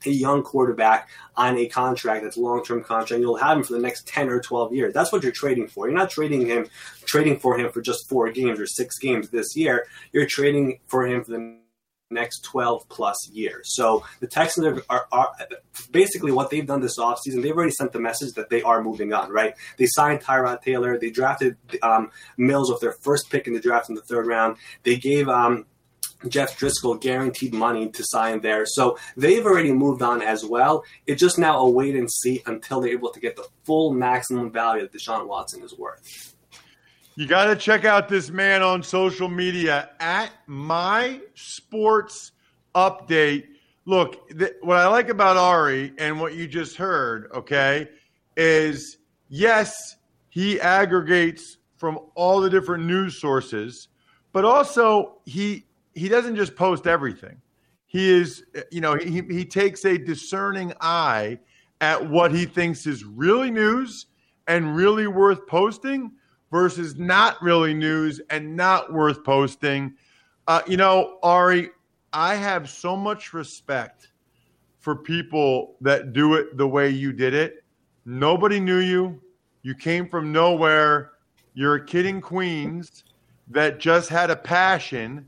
a 0.06 0.10
young 0.10 0.42
quarterback 0.42 1.08
on 1.36 1.56
a 1.58 1.66
contract 1.66 2.24
that's 2.24 2.36
long 2.36 2.64
term 2.64 2.82
contract. 2.82 3.20
You'll 3.20 3.36
have 3.36 3.58
him 3.58 3.64
for 3.64 3.72
the 3.72 3.78
next 3.78 4.06
ten 4.06 4.28
or 4.28 4.40
twelve 4.40 4.72
years. 4.72 4.94
That's 4.94 5.12
what 5.12 5.22
you're 5.22 5.32
trading 5.32 5.68
for. 5.68 5.86
You're 5.86 5.96
not 5.96 6.10
trading 6.10 6.46
him 6.46 6.68
trading 7.04 7.38
for 7.38 7.58
him 7.58 7.70
for 7.72 7.80
just 7.80 8.08
four 8.08 8.30
games 8.30 8.60
or 8.60 8.66
six 8.66 8.98
games 8.98 9.30
this 9.30 9.56
year. 9.56 9.86
You're 10.12 10.26
trading 10.26 10.80
for 10.86 11.06
him 11.06 11.24
for 11.24 11.32
the 11.32 11.56
next 12.10 12.44
12 12.44 12.88
plus 12.88 13.28
years. 13.30 13.74
So 13.74 14.04
the 14.20 14.26
Texans 14.26 14.66
are, 14.66 14.82
are, 14.88 15.06
are, 15.10 15.32
basically 15.90 16.32
what 16.32 16.50
they've 16.50 16.66
done 16.66 16.80
this 16.80 16.98
offseason. 16.98 17.42
They've 17.42 17.56
already 17.56 17.72
sent 17.72 17.92
the 17.92 18.00
message 18.00 18.34
that 18.34 18.48
they 18.48 18.62
are 18.62 18.82
moving 18.82 19.12
on, 19.12 19.30
right? 19.30 19.54
They 19.76 19.86
signed 19.86 20.20
Tyrod 20.20 20.62
Taylor. 20.62 20.98
They 20.98 21.10
drafted 21.10 21.56
um, 21.82 22.10
Mills 22.36 22.70
with 22.70 22.80
their 22.80 22.92
first 22.92 23.30
pick 23.30 23.46
in 23.46 23.54
the 23.54 23.60
draft 23.60 23.88
in 23.88 23.94
the 23.94 24.02
third 24.02 24.26
round. 24.26 24.56
They 24.84 24.96
gave 24.96 25.28
um, 25.28 25.66
Jeff 26.28 26.58
Driskel 26.58 27.00
guaranteed 27.00 27.54
money 27.54 27.88
to 27.90 28.04
sign 28.04 28.40
there. 28.40 28.64
So 28.66 28.98
they've 29.16 29.44
already 29.44 29.72
moved 29.72 30.02
on 30.02 30.22
as 30.22 30.44
well. 30.44 30.84
It's 31.06 31.20
just 31.20 31.38
now 31.38 31.58
a 31.58 31.70
wait 31.70 31.96
and 31.96 32.10
see 32.10 32.42
until 32.46 32.80
they're 32.80 32.92
able 32.92 33.10
to 33.10 33.20
get 33.20 33.36
the 33.36 33.46
full 33.64 33.92
maximum 33.92 34.50
value 34.50 34.82
that 34.82 34.92
Deshaun 34.92 35.26
Watson 35.26 35.62
is 35.62 35.76
worth. 35.76 36.34
You 37.14 37.26
got 37.26 37.46
to 37.46 37.56
check 37.56 37.86
out 37.86 38.08
this 38.08 38.30
man 38.30 38.62
on 38.62 38.82
social 38.82 39.28
media 39.28 39.88
at 40.00 40.32
My 40.46 41.20
Sports 41.34 42.32
Update. 42.74 43.46
Look, 43.86 44.28
th- 44.38 44.56
what 44.60 44.76
I 44.78 44.86
like 44.88 45.08
about 45.08 45.38
Ari 45.38 45.94
and 45.98 46.20
what 46.20 46.34
you 46.34 46.46
just 46.46 46.76
heard, 46.76 47.30
okay, 47.32 47.88
is 48.36 48.98
yes, 49.28 49.96
he 50.28 50.60
aggregates 50.60 51.56
from 51.78 51.98
all 52.14 52.40
the 52.40 52.50
different 52.50 52.84
news 52.84 53.18
sources, 53.20 53.88
but 54.32 54.44
also 54.44 55.18
he 55.24 55.64
he 55.96 56.08
doesn't 56.08 56.36
just 56.36 56.54
post 56.54 56.86
everything. 56.86 57.40
He 57.86 58.10
is, 58.10 58.44
you 58.70 58.82
know, 58.82 58.96
he, 58.96 59.22
he 59.22 59.44
takes 59.44 59.84
a 59.86 59.96
discerning 59.96 60.72
eye 60.80 61.38
at 61.80 62.08
what 62.08 62.32
he 62.32 62.44
thinks 62.44 62.86
is 62.86 63.04
really 63.04 63.50
news 63.50 64.06
and 64.46 64.76
really 64.76 65.06
worth 65.06 65.46
posting 65.46 66.12
versus 66.50 66.96
not 66.96 67.40
really 67.40 67.72
news 67.72 68.20
and 68.28 68.54
not 68.54 68.92
worth 68.92 69.24
posting. 69.24 69.94
Uh, 70.46 70.60
you 70.66 70.76
know, 70.76 71.18
Ari, 71.22 71.70
I 72.12 72.34
have 72.34 72.68
so 72.68 72.94
much 72.94 73.32
respect 73.32 74.12
for 74.78 74.94
people 74.94 75.76
that 75.80 76.12
do 76.12 76.34
it 76.34 76.56
the 76.58 76.68
way 76.68 76.90
you 76.90 77.12
did 77.12 77.32
it. 77.32 77.64
Nobody 78.04 78.60
knew 78.60 78.78
you. 78.78 79.20
You 79.62 79.74
came 79.74 80.08
from 80.08 80.30
nowhere. 80.30 81.12
You're 81.54 81.76
a 81.76 81.84
kid 81.84 82.04
in 82.04 82.20
Queens 82.20 83.04
that 83.48 83.80
just 83.80 84.10
had 84.10 84.30
a 84.30 84.36
passion 84.36 85.26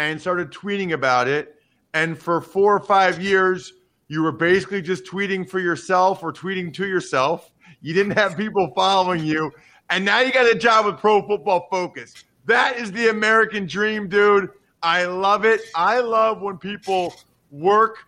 and 0.00 0.18
started 0.18 0.50
tweeting 0.50 0.92
about 0.92 1.28
it. 1.28 1.56
And 1.92 2.18
for 2.18 2.40
four 2.40 2.74
or 2.74 2.80
five 2.80 3.20
years, 3.20 3.74
you 4.08 4.22
were 4.22 4.32
basically 4.32 4.80
just 4.80 5.04
tweeting 5.04 5.48
for 5.48 5.60
yourself 5.60 6.22
or 6.22 6.32
tweeting 6.32 6.72
to 6.74 6.86
yourself. 6.86 7.52
You 7.82 7.92
didn't 7.92 8.16
have 8.16 8.36
people 8.36 8.72
following 8.74 9.24
you. 9.24 9.52
And 9.90 10.04
now 10.04 10.20
you 10.20 10.32
got 10.32 10.50
a 10.50 10.58
job 10.58 10.86
with 10.86 10.98
Pro 10.98 11.20
Football 11.26 11.68
Focus. 11.70 12.14
That 12.46 12.78
is 12.78 12.90
the 12.92 13.10
American 13.10 13.66
dream, 13.66 14.08
dude. 14.08 14.48
I 14.82 15.04
love 15.04 15.44
it. 15.44 15.60
I 15.74 16.00
love 16.00 16.40
when 16.40 16.56
people 16.56 17.14
work 17.50 17.98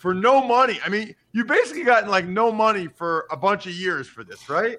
for 0.00 0.14
no 0.14 0.44
money. 0.44 0.80
I 0.84 0.88
mean, 0.88 1.14
you 1.32 1.44
basically 1.44 1.84
gotten 1.84 2.10
like 2.10 2.26
no 2.26 2.50
money 2.50 2.88
for 2.88 3.28
a 3.30 3.36
bunch 3.36 3.66
of 3.66 3.74
years 3.74 4.08
for 4.08 4.24
this, 4.24 4.48
right? 4.48 4.78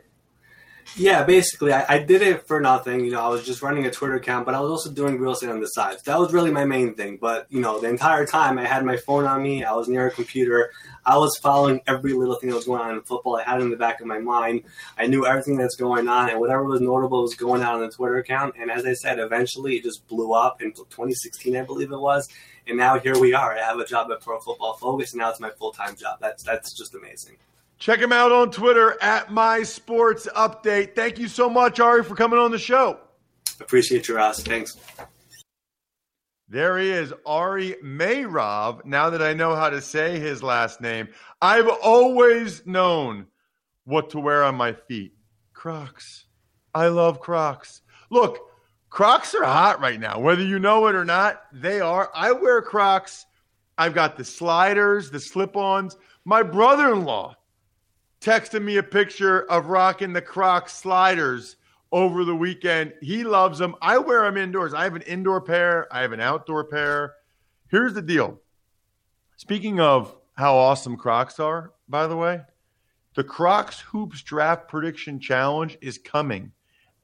Yeah, 0.95 1.23
basically, 1.23 1.71
I, 1.71 1.85
I, 1.87 1.99
did 1.99 2.21
it 2.21 2.47
for 2.47 2.59
nothing. 2.59 3.05
You 3.05 3.11
know, 3.11 3.21
I 3.21 3.29
was 3.29 3.45
just 3.45 3.61
running 3.61 3.85
a 3.85 3.91
Twitter 3.91 4.15
account, 4.15 4.45
but 4.45 4.55
I 4.55 4.59
was 4.59 4.71
also 4.71 4.91
doing 4.91 5.17
real 5.17 5.31
estate 5.31 5.49
on 5.49 5.61
the 5.61 5.67
side. 5.67 5.97
So 5.99 6.11
That 6.11 6.19
was 6.19 6.33
really 6.33 6.51
my 6.51 6.65
main 6.65 6.93
thing. 6.93 7.17
But 7.21 7.47
you 7.49 7.61
know, 7.61 7.79
the 7.79 7.87
entire 7.87 8.25
time 8.25 8.57
I 8.57 8.65
had 8.65 8.85
my 8.85 8.97
phone 8.97 9.25
on 9.25 9.41
me. 9.41 9.63
I 9.63 9.73
was 9.73 9.87
near 9.87 10.07
a 10.07 10.11
computer. 10.11 10.71
I 11.05 11.17
was 11.17 11.37
following 11.41 11.81
every 11.87 12.13
little 12.13 12.35
thing 12.35 12.49
that 12.49 12.55
was 12.55 12.65
going 12.65 12.81
on 12.81 12.93
in 12.93 13.01
football. 13.01 13.37
I 13.37 13.43
had 13.43 13.59
it 13.59 13.63
in 13.63 13.69
the 13.69 13.77
back 13.77 14.01
of 14.01 14.07
my 14.07 14.19
mind. 14.19 14.63
I 14.97 15.07
knew 15.07 15.25
everything 15.25 15.57
that's 15.57 15.75
going 15.75 16.07
on, 16.07 16.29
and 16.29 16.39
whatever 16.39 16.63
was 16.63 16.81
notable 16.81 17.21
was 17.21 17.35
going 17.35 17.63
on 17.63 17.75
on 17.75 17.81
the 17.81 17.89
Twitter 17.89 18.17
account. 18.17 18.55
And 18.59 18.69
as 18.69 18.85
I 18.85 18.93
said, 18.93 19.19
eventually 19.19 19.77
it 19.77 19.83
just 19.83 20.07
blew 20.07 20.33
up 20.33 20.61
in 20.61 20.71
2016, 20.73 21.55
I 21.55 21.63
believe 21.63 21.91
it 21.91 21.99
was. 21.99 22.27
And 22.67 22.77
now 22.77 22.99
here 22.99 23.17
we 23.17 23.33
are. 23.33 23.57
I 23.57 23.63
have 23.63 23.79
a 23.79 23.85
job 23.85 24.11
at 24.11 24.21
Pro 24.21 24.39
Football 24.39 24.73
Focus, 24.73 25.13
and 25.13 25.19
now 25.19 25.29
it's 25.29 25.39
my 25.39 25.49
full 25.49 25.71
time 25.71 25.95
job. 25.95 26.19
That's 26.21 26.43
that's 26.43 26.77
just 26.77 26.93
amazing. 26.93 27.37
Check 27.79 27.99
him 27.99 28.11
out 28.11 28.33
on 28.33 28.51
Twitter 28.51 29.01
at 29.01 29.31
My 29.31 29.63
Sports 29.63 30.27
Update. 30.35 30.95
Thank 30.95 31.17
you 31.17 31.29
so 31.29 31.49
much, 31.49 31.79
Ari, 31.79 32.03
for 32.03 32.13
coming 32.13 32.37
on 32.37 32.51
the 32.51 32.59
show. 32.59 32.99
Appreciate 33.61 34.09
your 34.09 34.19
ask. 34.19 34.45
Thanks. 34.45 34.77
There 36.49 36.77
he 36.77 36.89
is, 36.89 37.13
Ari 37.25 37.77
Meirov. 37.81 38.83
Now 38.83 39.09
that 39.09 39.21
I 39.21 39.33
know 39.33 39.55
how 39.55 39.69
to 39.69 39.81
say 39.81 40.19
his 40.19 40.43
last 40.43 40.81
name, 40.81 41.07
I've 41.41 41.69
always 41.81 42.65
known 42.65 43.27
what 43.85 44.09
to 44.09 44.19
wear 44.19 44.43
on 44.43 44.55
my 44.55 44.73
feet. 44.73 45.13
Crocs. 45.53 46.25
I 46.75 46.87
love 46.87 47.21
Crocs. 47.21 47.81
Look, 48.09 48.39
Crocs 48.89 49.33
are 49.35 49.45
hot 49.45 49.79
right 49.79 49.99
now. 49.99 50.19
Whether 50.19 50.43
you 50.43 50.59
know 50.59 50.87
it 50.87 50.95
or 50.95 51.05
not, 51.05 51.43
they 51.53 51.79
are. 51.79 52.11
I 52.13 52.33
wear 52.33 52.61
Crocs. 52.61 53.25
I've 53.77 53.93
got 53.93 54.17
the 54.17 54.25
sliders, 54.25 55.11
the 55.11 55.19
slip 55.19 55.55
ons. 55.55 55.95
My 56.25 56.43
brother 56.43 56.91
in 56.91 57.05
law 57.05 57.35
texted 58.21 58.63
me 58.63 58.77
a 58.77 58.83
picture 58.83 59.43
of 59.49 59.67
rocking 59.67 60.13
the 60.13 60.21
Crocs 60.21 60.73
sliders 60.73 61.55
over 61.91 62.23
the 62.23 62.35
weekend. 62.35 62.93
He 63.01 63.23
loves 63.23 63.59
them. 63.59 63.75
I 63.81 63.97
wear 63.97 64.23
them 64.23 64.37
indoors. 64.37 64.73
I 64.73 64.83
have 64.83 64.95
an 64.95 65.01
indoor 65.03 65.41
pair, 65.41 65.87
I 65.93 66.01
have 66.01 66.11
an 66.11 66.19
outdoor 66.19 66.65
pair. 66.65 67.13
Here's 67.69 67.93
the 67.93 68.01
deal. 68.01 68.39
Speaking 69.37 69.79
of 69.79 70.15
how 70.35 70.55
awesome 70.55 70.97
Crocs 70.97 71.39
are, 71.39 71.73
by 71.87 72.07
the 72.07 72.17
way, 72.17 72.41
the 73.15 73.23
Crocs 73.23 73.79
Hoops 73.81 74.21
Draft 74.21 74.67
Prediction 74.67 75.19
Challenge 75.19 75.77
is 75.81 75.97
coming. 75.97 76.51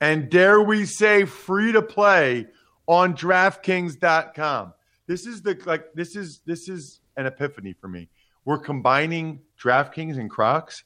And 0.01 0.29
dare 0.29 0.61
we 0.61 0.85
say 0.85 1.25
free 1.25 1.71
to 1.71 1.81
play 1.81 2.47
on 2.87 3.15
DraftKings.com. 3.15 4.73
This 5.07 5.25
is 5.25 5.41
the 5.41 5.59
like 5.65 5.93
this 5.93 6.15
is 6.15 6.41
this 6.45 6.67
is 6.67 6.99
an 7.17 7.25
epiphany 7.25 7.73
for 7.73 7.87
me. 7.87 8.09
We're 8.43 8.59
combining 8.59 9.41
DraftKings 9.61 10.17
and 10.17 10.29
Crocs 10.29 10.83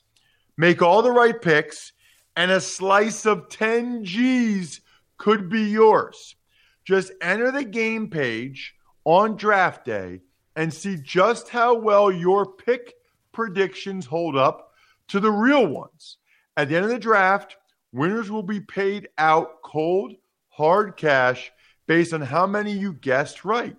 make 0.60 0.82
all 0.82 1.02
the 1.02 1.10
right 1.10 1.42
picks, 1.42 1.94
and 2.36 2.52
a 2.52 2.60
slice 2.60 3.26
of 3.26 3.48
10 3.48 4.04
G's 4.04 4.82
could 5.18 5.50
be 5.50 5.62
yours. 5.62 6.36
Just 6.84 7.14
enter 7.22 7.50
the 7.50 7.64
game 7.64 8.10
page 8.10 8.76
on 9.06 9.38
draft 9.38 9.86
day 9.86 10.20
and 10.58 10.74
see 10.74 10.98
just 10.98 11.48
how 11.48 11.76
well 11.76 12.12
your 12.12 12.46
pick 12.46 12.96
predictions 13.32 14.06
hold 14.06 14.36
up 14.36 14.74
to 15.08 15.22
the 15.22 15.32
real 15.32 15.66
ones. 15.66 16.18
At 16.58 16.68
the 16.68 16.76
end 16.76 16.84
of 16.84 16.92
the 16.92 17.00
draft, 17.00 17.56
winners 17.94 18.30
will 18.30 18.44
be 18.44 18.60
paid 18.60 19.08
out 19.18 19.62
cold, 19.62 20.12
hard 20.50 20.98
cash 20.98 21.54
based 21.88 22.14
on 22.14 22.20
how 22.20 22.46
many 22.46 22.74
you 22.74 22.92
guessed 22.92 23.46
right. 23.46 23.78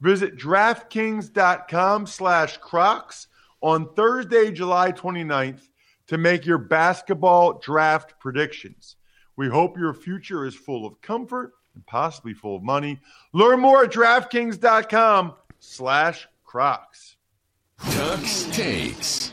Visit 0.00 0.36
DraftKings.com 0.36 2.06
slash 2.06 2.58
Crocs 2.58 3.26
on 3.60 3.92
Thursday, 3.94 4.52
July 4.52 4.92
29th 4.92 5.68
to 6.06 6.18
make 6.18 6.46
your 6.46 6.58
basketball 6.58 7.58
draft 7.58 8.18
predictions. 8.20 8.96
We 9.36 9.48
hope 9.48 9.76
your 9.76 9.92
future 9.92 10.46
is 10.46 10.54
full 10.54 10.86
of 10.86 11.00
comfort 11.00 11.52
and 11.74 11.84
possibly 11.86 12.34
full 12.34 12.56
of 12.56 12.62
money. 12.62 13.00
Learn 13.32 13.60
more 13.60 13.84
at 13.84 13.92
DraftKings.com 13.92 15.34
slash 15.58 16.26
Crocs. 16.44 17.16
Tuck's 17.90 18.44
takes. 18.56 19.32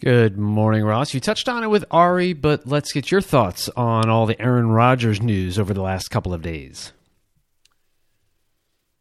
Good 0.00 0.36
morning, 0.36 0.84
Ross. 0.84 1.14
You 1.14 1.20
touched 1.20 1.48
on 1.48 1.64
it 1.64 1.68
with 1.68 1.84
Ari, 1.90 2.34
but 2.34 2.66
let's 2.66 2.92
get 2.92 3.10
your 3.10 3.22
thoughts 3.22 3.70
on 3.70 4.10
all 4.10 4.26
the 4.26 4.40
Aaron 4.40 4.70
Rodgers 4.70 5.22
news 5.22 5.58
over 5.58 5.72
the 5.72 5.82
last 5.82 6.08
couple 6.10 6.34
of 6.34 6.42
days. 6.42 6.92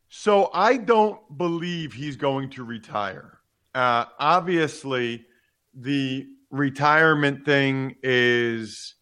So 0.08 0.50
I 0.54 0.78
don't 0.78 1.20
believe 1.38 1.94
he's 1.94 2.16
going 2.16 2.52
to 2.52 2.64
retire. 2.64 3.40
Uh, 3.76 4.06
obviously, 4.18 5.26
the 5.74 6.28
retirement 6.50 7.46
thing 7.46 7.96
is 8.04 8.96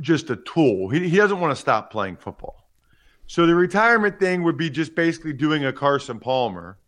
just 0.00 0.30
a 0.30 0.36
tool. 0.36 0.88
He, 0.88 1.08
he 1.08 1.16
doesn't 1.16 1.40
want 1.40 1.54
to 1.54 1.60
stop 1.60 1.90
playing 1.90 2.16
football. 2.16 2.68
So 3.26 3.46
the 3.46 3.54
retirement 3.54 4.20
thing 4.20 4.42
would 4.44 4.56
be 4.56 4.70
just 4.70 4.94
basically 4.94 5.32
doing 5.32 5.64
a 5.64 5.72
Carson 5.72 6.20
Palmer 6.20 6.78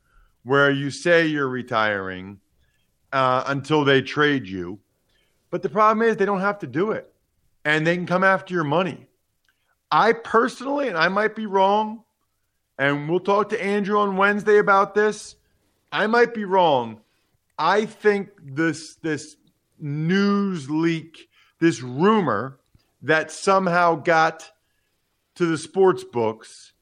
where 0.45 0.71
you 0.71 0.91
say 0.91 1.27
you're 1.27 1.49
retiring 1.49 2.39
uh, 3.13 3.45
until 3.47 3.85
they 3.85 4.03
trade 4.03 4.47
you. 4.47 4.79
But 5.51 5.63
the 5.63 5.69
problem 5.69 6.09
is 6.09 6.17
they 6.17 6.25
don't 6.25 6.41
have 6.41 6.61
to 6.61 6.67
do 6.67 6.93
it 6.93 7.13
and 7.65 7.87
they 7.87 7.97
can 7.97 8.07
come 8.07 8.25
after 8.25 8.55
your 8.55 8.65
money. 8.65 9.07
I 9.91 10.13
personally, 10.13 10.89
and 10.89 10.97
I 10.97 11.09
might 11.09 11.35
be 11.35 11.47
wrong, 11.47 12.05
and 12.79 13.09
we'll 13.09 13.21
talk 13.21 13.49
to 13.51 13.63
Andrew 13.63 13.99
on 13.99 14.17
Wednesday 14.17 14.59
about 14.59 14.95
this. 14.95 15.37
I 15.91 16.07
might 16.07 16.35
be 16.35 16.45
wrong. 16.45 17.01
I 17.59 17.87
think 17.87 18.31
this 18.43 18.97
this 18.97 19.37
news 19.81 20.71
leak, 20.71 21.29
this 21.61 21.83
rumor 21.83 22.61
that 23.03 23.31
somehow 23.31 23.97
got 23.97 24.51
to 25.37 25.47
the 25.47 25.59
sports 25.59 26.05
books, 26.05 26.73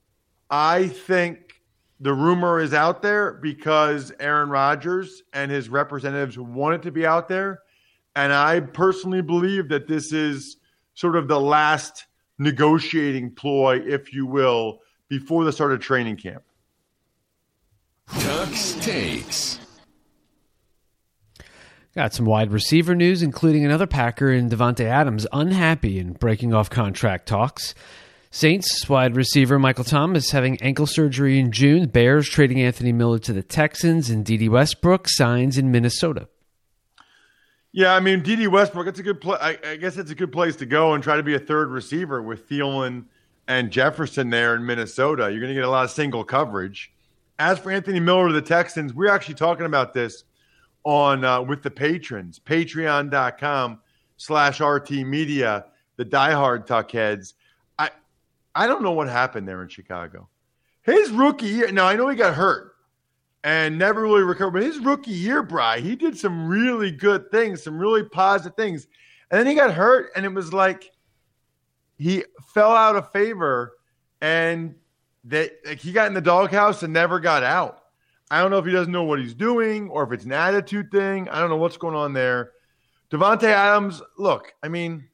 I 0.51 0.89
think 0.89 1.63
the 2.01 2.13
rumor 2.13 2.61
is 2.61 2.75
out 2.75 3.03
there 3.03 3.35
because 3.35 4.13
Aaron 4.21 4.51
Rodgers 4.51 5.23
and 5.33 5.51
his 5.51 5.69
representatives 5.69 6.39
want 6.39 6.75
it 6.75 6.83
to 6.83 6.91
be 6.91 7.07
out 7.07 7.29
there. 7.29 7.61
And 8.15 8.33
I 8.33 8.61
personally 8.61 9.23
believe 9.23 9.69
that 9.69 9.89
this 9.89 10.13
is 10.13 10.57
sort 10.95 11.17
of 11.17 11.29
the 11.29 11.41
last 11.41 12.07
negotiating 12.39 13.35
ploy, 13.35 13.81
if 13.81 14.13
you 14.13 14.27
will, 14.27 14.81
before 15.09 15.45
the 15.45 15.53
start 15.53 15.73
of 15.73 15.81
training 15.81 16.17
camp. 16.17 16.43
Tuck's 18.19 18.75
takes. 18.75 19.66
Got 21.97 22.13
some 22.13 22.27
wide 22.27 22.53
receiver 22.53 22.95
news, 22.95 23.23
including 23.23 23.65
another 23.65 23.87
Packer 23.87 24.31
in 24.31 24.51
Davante 24.51 24.85
Adams 24.85 25.27
unhappy 25.33 25.99
and 25.99 26.19
breaking 26.19 26.53
off 26.53 26.69
contract 26.69 27.27
talks. 27.27 27.75
Saints 28.31 28.87
wide 28.87 29.17
receiver 29.17 29.59
Michael 29.59 29.83
Thomas 29.83 30.31
having 30.31 30.61
ankle 30.61 30.87
surgery 30.87 31.39
in 31.39 31.53
June. 31.53 31.89
Bears 31.89 32.29
trading 32.29 32.61
Anthony 32.61 32.93
Miller 32.93 33.19
to 33.21 33.33
the 33.33 33.43
Texans, 33.43 34.11
and 34.11 34.27
Dede 34.27 34.51
Westbrook 34.51 35.09
signs 35.09 35.57
in 35.57 35.71
Minnesota. 35.71 36.29
Yeah, 37.73 37.95
I 37.95 38.01
mean 38.01 38.23
Dede 38.23 38.49
Westbrook. 38.49 38.89
It's 38.89 38.99
a 38.99 39.03
good. 39.03 39.27
I, 39.27 39.57
I, 39.67 39.77
guess 39.77 39.97
it's 39.97 40.11
a 40.11 40.15
good 40.15 40.33
place 40.33 40.57
to 40.57 40.67
go 40.67 40.93
and 40.93 41.03
try 41.03 41.17
to 41.17 41.23
be 41.23 41.35
a 41.35 41.39
third 41.39 41.71
receiver 41.71 42.21
with 42.21 42.47
Thielen 42.47 43.07
and 43.49 43.71
Jefferson 43.71 44.29
there 44.29 44.55
in 44.55 44.67
Minnesota. 44.67 45.31
You're 45.31 45.41
going 45.41 45.49
to 45.49 45.55
get 45.55 45.65
a 45.65 45.71
lot 45.71 45.87
of 45.87 45.91
single 45.91 46.25
coverage. 46.25 46.93
As 47.39 47.59
for 47.59 47.71
Anthony 47.71 48.01
Miller 48.01 48.29
to 48.29 48.35
the 48.35 48.43
Texans, 48.43 48.93
we're 48.93 49.11
actually 49.11 49.37
talking 49.37 49.65
about 49.65 49.95
this 49.95 50.25
on 50.87 51.25
uh, 51.25 51.43
with 51.43 51.63
the 51.63 51.71
patrons. 51.71 52.39
Patreon.com 52.39 53.81
slash 54.17 54.61
RT 54.61 54.91
Media. 54.91 55.67
The 55.97 56.05
diehard 56.05 56.67
tuckheads. 56.67 57.35
I 57.79 57.91
I 58.55 58.67
don't 58.67 58.83
know 58.83 58.93
what 58.93 59.09
happened 59.09 59.49
there 59.49 59.63
in 59.63 59.69
Chicago. 59.69 60.29
His 60.83 61.11
rookie 61.11 61.47
year. 61.47 61.73
Now 61.73 61.87
I 61.87 61.97
know 61.97 62.09
he 62.09 62.17
got 62.17 62.35
hurt 62.35 62.77
and 63.43 63.79
never 63.79 64.03
really 64.03 64.23
recovered. 64.23 64.53
But 64.53 64.63
his 64.63 64.79
rookie 64.79 65.11
year, 65.11 65.43
Bry, 65.43 65.81
he 65.81 65.97
did 65.97 66.17
some 66.17 66.47
really 66.47 66.93
good 66.93 67.31
things, 67.31 67.63
some 67.63 67.79
really 67.79 68.05
positive 68.05 68.55
things. 68.57 68.87
And 69.31 69.41
then 69.41 69.47
he 69.47 69.55
got 69.55 69.75
hurt, 69.75 70.13
and 70.15 70.25
it 70.25 70.33
was 70.33 70.53
like 70.53 70.93
he 71.99 72.25
fell 72.55 72.73
out 72.73 72.95
of 72.95 73.11
favor 73.11 73.73
and 74.21 74.77
that 75.25 75.51
like 75.67 75.81
he 75.81 75.91
got 75.91 76.07
in 76.07 76.15
the 76.15 76.21
doghouse 76.21 76.85
and 76.85 76.93
never 76.93 77.19
got 77.19 77.43
out. 77.43 77.86
I 78.31 78.41
don't 78.41 78.51
know 78.51 78.59
if 78.59 78.67
he 78.67 78.73
doesn't 78.73 78.93
know 78.93 79.05
what 79.05 79.21
he's 79.21 79.35
doing 79.35 79.89
or 79.89 80.03
if 80.03 80.13
it's 80.13 80.25
an 80.25 80.33
attitude 80.33 80.91
thing. 80.91 81.29
I 81.29 81.39
don't 81.41 81.51
know 81.51 81.57
what's 81.57 81.77
going 81.77 81.95
on 81.95 82.13
there. 82.13 82.53
Davante 83.11 83.45
Adams, 83.45 84.03
look, 84.19 84.53
I 84.63 84.69
mean, 84.69 85.09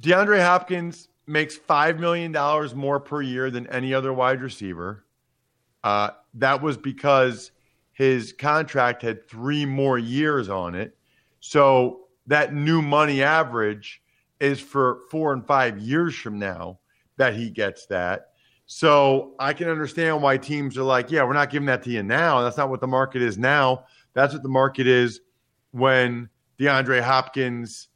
DeAndre 0.00 0.42
Hopkins 0.42 1.08
makes 1.26 1.58
$5 1.58 1.98
million 1.98 2.32
more 2.76 3.00
per 3.00 3.20
year 3.22 3.50
than 3.50 3.66
any 3.68 3.92
other 3.92 4.12
wide 4.12 4.40
receiver. 4.40 5.04
Uh, 5.84 6.10
that 6.34 6.62
was 6.62 6.76
because 6.76 7.52
his 7.92 8.32
contract 8.32 9.02
had 9.02 9.28
three 9.28 9.66
more 9.66 9.98
years 9.98 10.48
on 10.48 10.74
it. 10.74 10.96
So 11.40 12.06
that 12.26 12.54
new 12.54 12.80
money 12.80 13.22
average 13.22 14.02
is 14.40 14.60
for 14.60 15.00
four 15.10 15.32
and 15.32 15.46
five 15.46 15.78
years 15.78 16.14
from 16.14 16.38
now 16.38 16.80
that 17.16 17.34
he 17.34 17.50
gets 17.50 17.86
that. 17.86 18.31
So 18.74 19.34
I 19.38 19.52
can 19.52 19.68
understand 19.68 20.22
why 20.22 20.38
teams 20.38 20.78
are 20.78 20.82
like, 20.82 21.10
yeah, 21.10 21.24
we're 21.24 21.34
not 21.34 21.50
giving 21.50 21.66
that 21.66 21.82
to 21.82 21.90
you 21.90 22.02
now. 22.02 22.40
That's 22.40 22.56
not 22.56 22.70
what 22.70 22.80
the 22.80 22.86
market 22.86 23.20
is 23.20 23.36
now. 23.36 23.84
That's 24.14 24.32
what 24.32 24.42
the 24.42 24.48
market 24.48 24.86
is 24.86 25.20
when 25.72 26.30
DeAndre 26.58 27.02
Hopkins' 27.02 27.88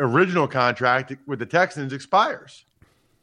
original 0.00 0.46
contract 0.46 1.14
with 1.26 1.38
the 1.38 1.46
Texans 1.46 1.94
expires. 1.94 2.66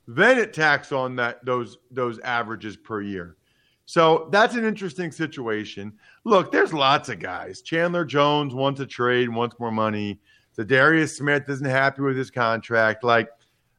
Then 0.07 0.39
it 0.39 0.51
tacks 0.51 0.91
on 0.91 1.15
that 1.17 1.45
those 1.45 1.77
those 1.91 2.17
averages 2.21 2.75
per 2.75 3.01
year. 3.01 3.37
So 3.85 4.27
that's 4.31 4.55
an 4.55 4.65
interesting 4.65 5.11
situation. 5.11 5.93
Look, 6.23 6.51
there's 6.51 6.73
lots 6.73 7.09
of 7.09 7.19
guys. 7.19 7.61
Chandler 7.61 8.03
Jones 8.03 8.55
wants 8.55 8.79
a 8.79 8.87
trade, 8.87 9.29
wants 9.29 9.59
more 9.59 9.71
money. 9.71 10.19
Za'Darius 10.57 11.15
Smith 11.15 11.47
isn't 11.47 11.63
happy 11.63 12.01
with 12.01 12.17
his 12.17 12.31
contract. 12.31 13.03
Like, 13.03 13.29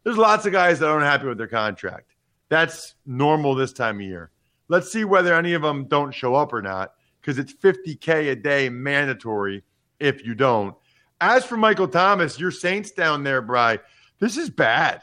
there's 0.05 0.17
lots 0.17 0.47
of 0.47 0.53
guys 0.53 0.79
that 0.79 0.89
aren't 0.89 1.05
happy 1.05 1.27
with 1.27 1.39
their 1.39 1.49
contract. 1.49 2.12
That's 2.53 2.97
normal 3.07 3.55
this 3.55 3.73
time 3.73 3.97
of 3.97 4.03
year. 4.03 4.31
Let's 4.69 4.93
see 4.93 5.05
whether 5.05 5.35
any 5.35 5.55
of 5.55 5.63
them 5.63 5.87
don't 5.87 6.13
show 6.13 6.35
up 6.35 6.53
or 6.53 6.61
not, 6.61 6.93
because 7.19 7.39
it's 7.39 7.55
50K 7.55 8.31
a 8.33 8.37
day 8.37 8.69
mandatory 8.69 9.65
if 10.01 10.23
you 10.23 10.35
don't. 10.35 10.77
As 11.23 11.47
for 11.47 11.57
Michael 11.57 11.89
Thomas, 11.89 12.39
your 12.39 12.51
Saints 12.51 12.91
down 12.91 13.25
there, 13.25 13.41
Bry, 13.41 13.79
this 14.19 14.37
is 14.37 14.51
bad. 14.51 15.01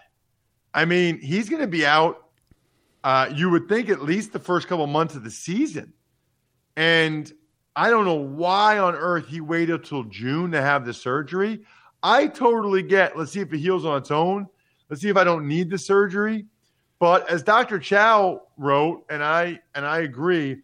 I 0.75 0.85
mean, 0.85 1.19
he's 1.21 1.49
going 1.49 1.63
to 1.63 1.67
be 1.67 1.88
out 1.88 2.29
uh, 3.03 3.31
you 3.33 3.49
would 3.49 3.67
think 3.67 3.89
at 3.89 4.03
least 4.03 4.31
the 4.31 4.38
first 4.38 4.67
couple 4.67 4.85
months 4.85 5.15
of 5.15 5.23
the 5.23 5.31
season. 5.31 5.91
And 6.75 7.33
I 7.75 7.89
don't 7.89 8.05
know 8.05 8.13
why 8.13 8.77
on 8.77 8.93
earth 8.93 9.27
he 9.27 9.41
waited 9.41 9.83
till 9.85 10.03
June 10.03 10.51
to 10.51 10.62
have 10.62 10.85
the 10.85 10.93
surgery. 10.93 11.62
I 12.03 12.27
totally 12.27 12.83
get, 12.83 13.17
let's 13.17 13.31
see 13.31 13.39
if 13.39 13.51
it 13.51 13.57
heals 13.57 13.85
on 13.85 13.97
its 13.97 14.12
own. 14.12 14.45
Let's 14.88 15.01
see 15.01 15.09
if 15.09 15.17
I 15.17 15.23
don't 15.23 15.47
need 15.47 15.71
the 15.71 15.79
surgery. 15.79 16.45
But 16.99 17.29
as 17.29 17.43
Dr. 17.43 17.79
Chao 17.79 18.43
wrote, 18.57 19.05
and 19.09 19.23
I 19.23 19.59
and 19.75 19.85
I 19.85 19.99
agree, 19.99 20.49
you 20.49 20.62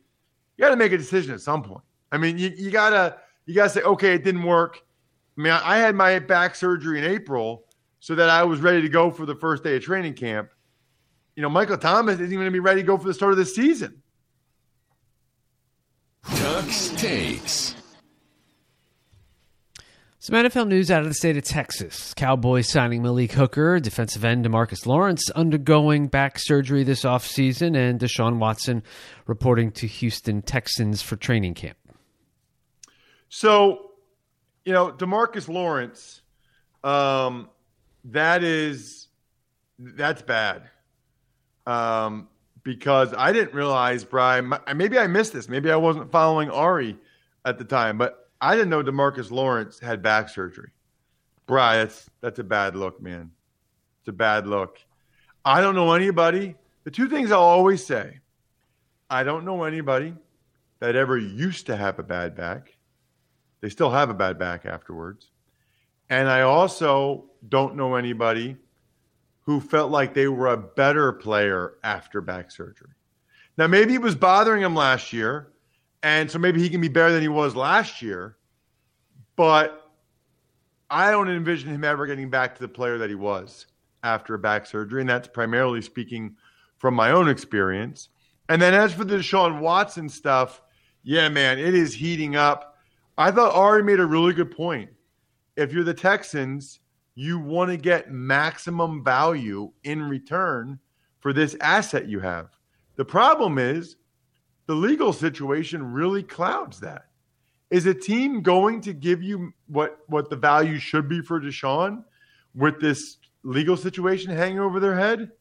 got 0.59 0.69
to 0.69 0.75
make 0.75 0.91
a 0.91 0.97
decision 0.97 1.33
at 1.33 1.41
some 1.41 1.63
point. 1.63 1.83
I 2.11 2.17
mean, 2.17 2.37
you, 2.37 2.51
you 2.55 2.71
gotta 2.71 3.17
you 3.45 3.55
gotta 3.55 3.69
say, 3.69 3.81
okay, 3.81 4.13
it 4.13 4.23
didn't 4.23 4.43
work. 4.43 4.83
I 5.37 5.41
mean, 5.41 5.53
I 5.53 5.77
had 5.77 5.95
my 5.95 6.19
back 6.19 6.55
surgery 6.55 6.99
in 6.99 7.05
April 7.05 7.65
so 7.99 8.15
that 8.15 8.29
I 8.29 8.43
was 8.43 8.59
ready 8.61 8.81
to 8.81 8.89
go 8.89 9.11
for 9.11 9.25
the 9.25 9.35
first 9.35 9.63
day 9.63 9.75
of 9.75 9.83
training 9.83 10.13
camp 10.13 10.49
you 11.35 11.41
know, 11.41 11.49
Michael 11.49 11.77
Thomas 11.77 12.15
isn't 12.15 12.31
even 12.31 12.45
to 12.45 12.51
be 12.51 12.59
ready 12.59 12.81
to 12.81 12.87
go 12.87 12.97
for 12.97 13.07
the 13.07 13.13
start 13.13 13.33
of 13.33 13.37
the 13.37 13.45
season. 13.45 14.01
Tuck's 16.35 16.89
takes. 16.89 17.75
Some 20.25 20.37
NFL 20.37 20.69
news 20.69 20.89
out 20.89 21.03
of 21.03 21.07
the 21.07 21.13
state 21.13 21.37
of 21.37 21.43
Texas. 21.43 22.11
Cowboys 22.15 22.67
signing 22.67 23.03
Malik 23.03 23.33
Hooker, 23.33 23.79
defensive 23.79 24.25
end 24.25 24.43
Demarcus 24.43 24.87
Lawrence 24.87 25.29
undergoing 25.29 26.07
back 26.07 26.39
surgery 26.39 26.83
this 26.83 27.03
offseason, 27.03 27.77
and 27.77 27.99
Deshaun 27.99 28.39
Watson 28.39 28.81
reporting 29.27 29.71
to 29.73 29.85
Houston 29.85 30.41
Texans 30.41 31.03
for 31.03 31.15
training 31.15 31.53
camp. 31.53 31.77
So, 33.29 33.91
you 34.63 34.73
know, 34.73 34.91
Demarcus 34.91 35.47
Lawrence, 35.47 36.23
um, 36.83 37.47
that 38.05 38.43
is 38.43 39.09
that's 39.77 40.23
bad 40.23 40.63
um, 41.67 42.29
because 42.63 43.13
I 43.15 43.31
didn't 43.31 43.53
realize, 43.53 44.03
Brian, 44.03 44.51
maybe 44.75 44.97
I 44.97 45.05
missed 45.05 45.33
this. 45.33 45.47
Maybe 45.47 45.71
I 45.71 45.75
wasn't 45.75 46.11
following 46.11 46.49
Ari 46.49 46.97
at 47.45 47.59
the 47.59 47.63
time, 47.63 47.99
but 47.99 48.24
I 48.45 48.55
didn't 48.55 48.69
know 48.69 48.83
Demarcus 48.83 49.31
Lawrence 49.31 49.79
had 49.79 50.03
back 50.03 50.29
surgery. 50.29 50.69
Brian, 51.47 51.87
that's, 51.87 52.07
that's 52.21 52.37
a 52.37 52.43
bad 52.43 52.75
look, 52.75 53.01
man. 53.01 53.31
It's 54.01 54.09
a 54.09 54.13
bad 54.13 54.45
look. 54.45 54.77
I 55.43 55.61
don't 55.61 55.73
know 55.73 55.93
anybody. 55.93 56.53
The 56.83 56.91
two 56.91 57.09
things 57.09 57.31
I'll 57.31 57.41
always 57.41 57.83
say 57.83 58.19
I 59.09 59.23
don't 59.23 59.45
know 59.45 59.63
anybody 59.63 60.13
that 60.79 60.95
ever 60.95 61.17
used 61.17 61.65
to 61.65 61.75
have 61.75 61.97
a 61.97 62.03
bad 62.03 62.35
back. 62.35 62.77
They 63.61 63.69
still 63.69 63.89
have 63.89 64.11
a 64.11 64.13
bad 64.13 64.37
back 64.37 64.67
afterwards. 64.67 65.31
And 66.11 66.29
I 66.29 66.41
also 66.41 67.25
don't 67.49 67.75
know 67.75 67.95
anybody 67.95 68.57
who 69.41 69.59
felt 69.59 69.89
like 69.89 70.13
they 70.13 70.27
were 70.27 70.53
a 70.53 70.57
better 70.57 71.13
player 71.13 71.77
after 71.83 72.21
back 72.21 72.51
surgery. 72.51 72.93
Now, 73.57 73.65
maybe 73.65 73.95
it 73.95 74.01
was 74.03 74.15
bothering 74.15 74.61
him 74.61 74.75
last 74.75 75.13
year, 75.13 75.51
and 76.05 76.29
so 76.29 76.37
maybe 76.37 76.61
he 76.61 76.69
can 76.69 76.81
be 76.81 76.87
better 76.87 77.11
than 77.11 77.23
he 77.23 77.27
was 77.27 77.55
last 77.55 77.99
year, 77.99 78.37
but 79.35 79.89
I 80.87 81.09
don't 81.09 81.27
envision 81.27 81.71
him 81.71 81.83
ever 81.83 82.05
getting 82.05 82.29
back 82.29 82.53
to 82.53 82.61
the 82.61 82.67
player 82.67 82.99
that 82.99 83.09
he 83.09 83.15
was 83.15 83.65
after 84.03 84.35
a 84.35 84.39
back 84.39 84.67
surgery, 84.67 85.01
and 85.01 85.09
that's 85.09 85.27
primarily 85.27 85.81
speaking 85.81 86.35
from 86.77 86.93
my 86.93 87.09
own 87.09 87.27
experience. 87.27 88.09
And 88.49 88.61
then 88.61 88.75
as 88.75 88.93
for 88.93 89.03
the 89.03 89.15
Deshaun 89.15 89.59
Watson 89.59 90.07
stuff, 90.07 90.61
yeah, 91.01 91.27
man, 91.27 91.57
it 91.57 91.73
is 91.73 91.95
heating 91.95 92.35
up. 92.35 92.77
I 93.17 93.31
thought 93.31 93.55
Ari 93.55 93.81
made 93.81 93.99
a 93.99 94.05
really 94.05 94.33
good 94.33 94.55
point. 94.55 94.91
If 95.55 95.73
you're 95.73 95.83
the 95.83 95.91
Texans, 95.91 96.81
you 97.15 97.39
want 97.39 97.71
to 97.71 97.77
get 97.77 98.11
maximum 98.11 99.03
value 99.03 99.71
in 99.83 100.03
return 100.03 100.77
for 101.19 101.33
this 101.33 101.57
asset 101.61 102.07
you 102.07 102.19
have. 102.19 102.49
The 102.95 103.05
problem 103.05 103.57
is 103.57 103.95
the 104.67 104.75
legal 104.75 105.13
situation 105.13 105.93
really 105.93 106.23
clouds 106.23 106.79
that. 106.81 107.05
Is 107.71 107.85
a 107.85 107.93
team 107.93 108.41
going 108.41 108.81
to 108.81 108.93
give 108.93 109.23
you 109.23 109.51
what 109.67 109.99
what 110.07 110.29
the 110.29 110.35
value 110.35 110.77
should 110.77 111.09
be 111.09 111.21
for 111.21 111.41
Deshaun 111.41 112.03
with 112.53 112.79
this 112.79 113.17
legal 113.43 113.75
situation 113.75 114.35
hanging 114.35 114.59
over 114.59 114.79
their 114.79 114.97
head? 114.97 115.31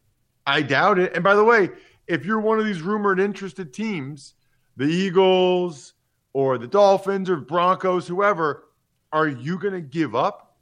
I 0.46 0.62
doubt 0.62 0.98
it. 0.98 1.14
And 1.14 1.22
by 1.22 1.34
the 1.34 1.44
way, 1.44 1.70
if 2.06 2.24
you're 2.24 2.40
one 2.40 2.58
of 2.58 2.64
these 2.64 2.82
rumored 2.82 3.20
interested 3.20 3.72
teams, 3.72 4.34
the 4.76 4.87
Eagles 4.87 5.94
or 6.32 6.58
the 6.58 6.66
Dolphins 6.66 7.30
or 7.30 7.37
Broncos, 7.37 8.06
whoever, 8.06 8.68
are 9.12 9.28
you 9.28 9.58
going 9.58 9.74
to 9.74 9.80
give 9.80 10.14
up 10.14 10.56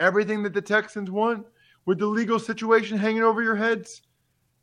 everything 0.00 0.42
that 0.44 0.54
the 0.54 0.62
Texans 0.62 1.10
want 1.10 1.44
with 1.86 1.98
the 1.98 2.06
legal 2.06 2.38
situation 2.38 2.98
hanging 2.98 3.22
over 3.22 3.42
your 3.42 3.56
heads? 3.56 4.02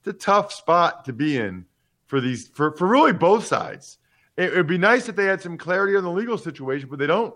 it's 0.01 0.07
a 0.07 0.13
tough 0.13 0.51
spot 0.51 1.05
to 1.05 1.13
be 1.13 1.37
in 1.37 1.65
for 2.11 2.19
these 2.19 2.49
for, 2.49 2.75
for 2.75 2.87
really 2.87 3.13
both 3.13 3.45
sides. 3.45 3.97
It 4.35 4.53
would 4.53 4.67
be 4.67 4.77
nice 4.77 5.07
if 5.07 5.15
they 5.15 5.25
had 5.25 5.41
some 5.41 5.57
clarity 5.57 5.95
on 5.95 6.03
the 6.03 6.11
legal 6.11 6.37
situation, 6.37 6.89
but 6.89 6.99
they 6.99 7.07
don't. 7.07 7.33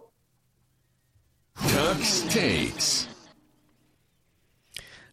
Tuck's 1.67 2.23
takes. 2.23 3.07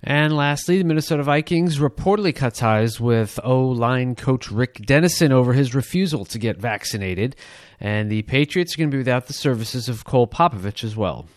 And 0.02 0.36
lastly, 0.36 0.78
the 0.78 0.84
Minnesota 0.84 1.22
Vikings 1.22 1.78
reportedly 1.78 2.34
cut 2.34 2.54
ties 2.54 2.98
with 2.98 3.38
O 3.44 3.60
line 3.60 4.16
coach 4.16 4.50
Rick 4.50 4.84
Dennison 4.84 5.30
over 5.30 5.52
his 5.52 5.76
refusal 5.76 6.24
to 6.24 6.40
get 6.40 6.56
vaccinated. 6.56 7.36
And 7.78 8.10
the 8.10 8.22
Patriots 8.22 8.74
are 8.74 8.78
going 8.78 8.90
to 8.90 8.94
be 8.94 8.98
without 8.98 9.28
the 9.28 9.32
services 9.32 9.88
of 9.88 10.04
Cole 10.04 10.26
Popovich 10.26 10.82
as 10.82 10.96
well. 10.96 11.28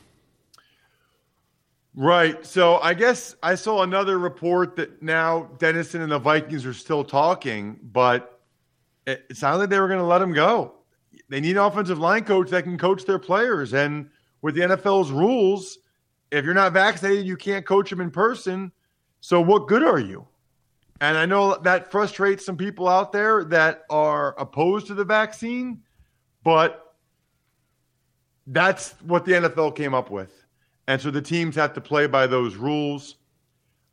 Right. 1.95 2.45
So 2.45 2.77
I 2.79 2.93
guess 2.93 3.35
I 3.41 3.55
saw 3.55 3.83
another 3.83 4.19
report 4.19 4.75
that 4.75 5.01
now 5.01 5.49
Dennison 5.59 6.01
and 6.01 6.11
the 6.11 6.19
Vikings 6.19 6.65
are 6.65 6.73
still 6.73 7.05
talking, 7.05 7.79
but 7.81 8.41
it, 9.07 9.25
it 9.29 9.37
sounded 9.37 9.59
like 9.59 9.69
they 9.69 9.79
were 9.79 9.87
going 9.87 9.99
to 9.99 10.05
let 10.05 10.21
him 10.21 10.33
go. 10.33 10.73
They 11.29 11.39
need 11.39 11.51
an 11.51 11.63
offensive 11.63 11.97
line 11.97 12.25
coach 12.25 12.49
that 12.49 12.63
can 12.63 12.77
coach 12.77 13.05
their 13.05 13.17
players. 13.17 13.73
And 13.73 14.09
with 14.41 14.55
the 14.55 14.61
NFL's 14.61 15.09
rules, 15.09 15.77
if 16.31 16.43
you're 16.43 16.53
not 16.53 16.73
vaccinated, 16.73 17.25
you 17.25 17.37
can't 17.37 17.65
coach 17.65 17.89
them 17.89 18.01
in 18.01 18.11
person. 18.11 18.73
So 19.21 19.39
what 19.39 19.67
good 19.67 19.83
are 19.83 19.99
you? 19.99 20.27
And 20.99 21.17
I 21.17 21.25
know 21.25 21.57
that 21.57 21.91
frustrates 21.91 22.45
some 22.45 22.57
people 22.57 22.89
out 22.89 23.13
there 23.13 23.45
that 23.45 23.83
are 23.89 24.37
opposed 24.37 24.87
to 24.87 24.93
the 24.93 25.05
vaccine, 25.05 25.81
but 26.43 26.93
that's 28.47 28.91
what 29.01 29.25
the 29.25 29.33
NFL 29.33 29.75
came 29.75 29.93
up 29.93 30.11
with. 30.11 30.44
And 30.87 31.01
so 31.01 31.11
the 31.11 31.21
teams 31.21 31.55
have 31.55 31.73
to 31.73 31.81
play 31.81 32.07
by 32.07 32.27
those 32.27 32.55
rules. 32.55 33.15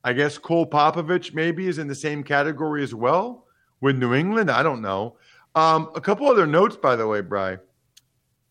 I 0.04 0.12
guess 0.12 0.36
Cole 0.36 0.66
Popovich 0.66 1.32
maybe 1.32 1.66
is 1.68 1.78
in 1.78 1.86
the 1.86 1.94
same 1.94 2.22
category 2.22 2.82
as 2.82 2.94
well 2.94 3.46
with 3.80 3.96
New 3.96 4.14
England. 4.14 4.50
I 4.50 4.62
don't 4.62 4.82
know. 4.82 5.16
Um, 5.54 5.90
a 5.94 6.00
couple 6.00 6.26
other 6.28 6.46
notes, 6.46 6.76
by 6.76 6.96
the 6.96 7.06
way, 7.06 7.20
Bry. 7.20 7.58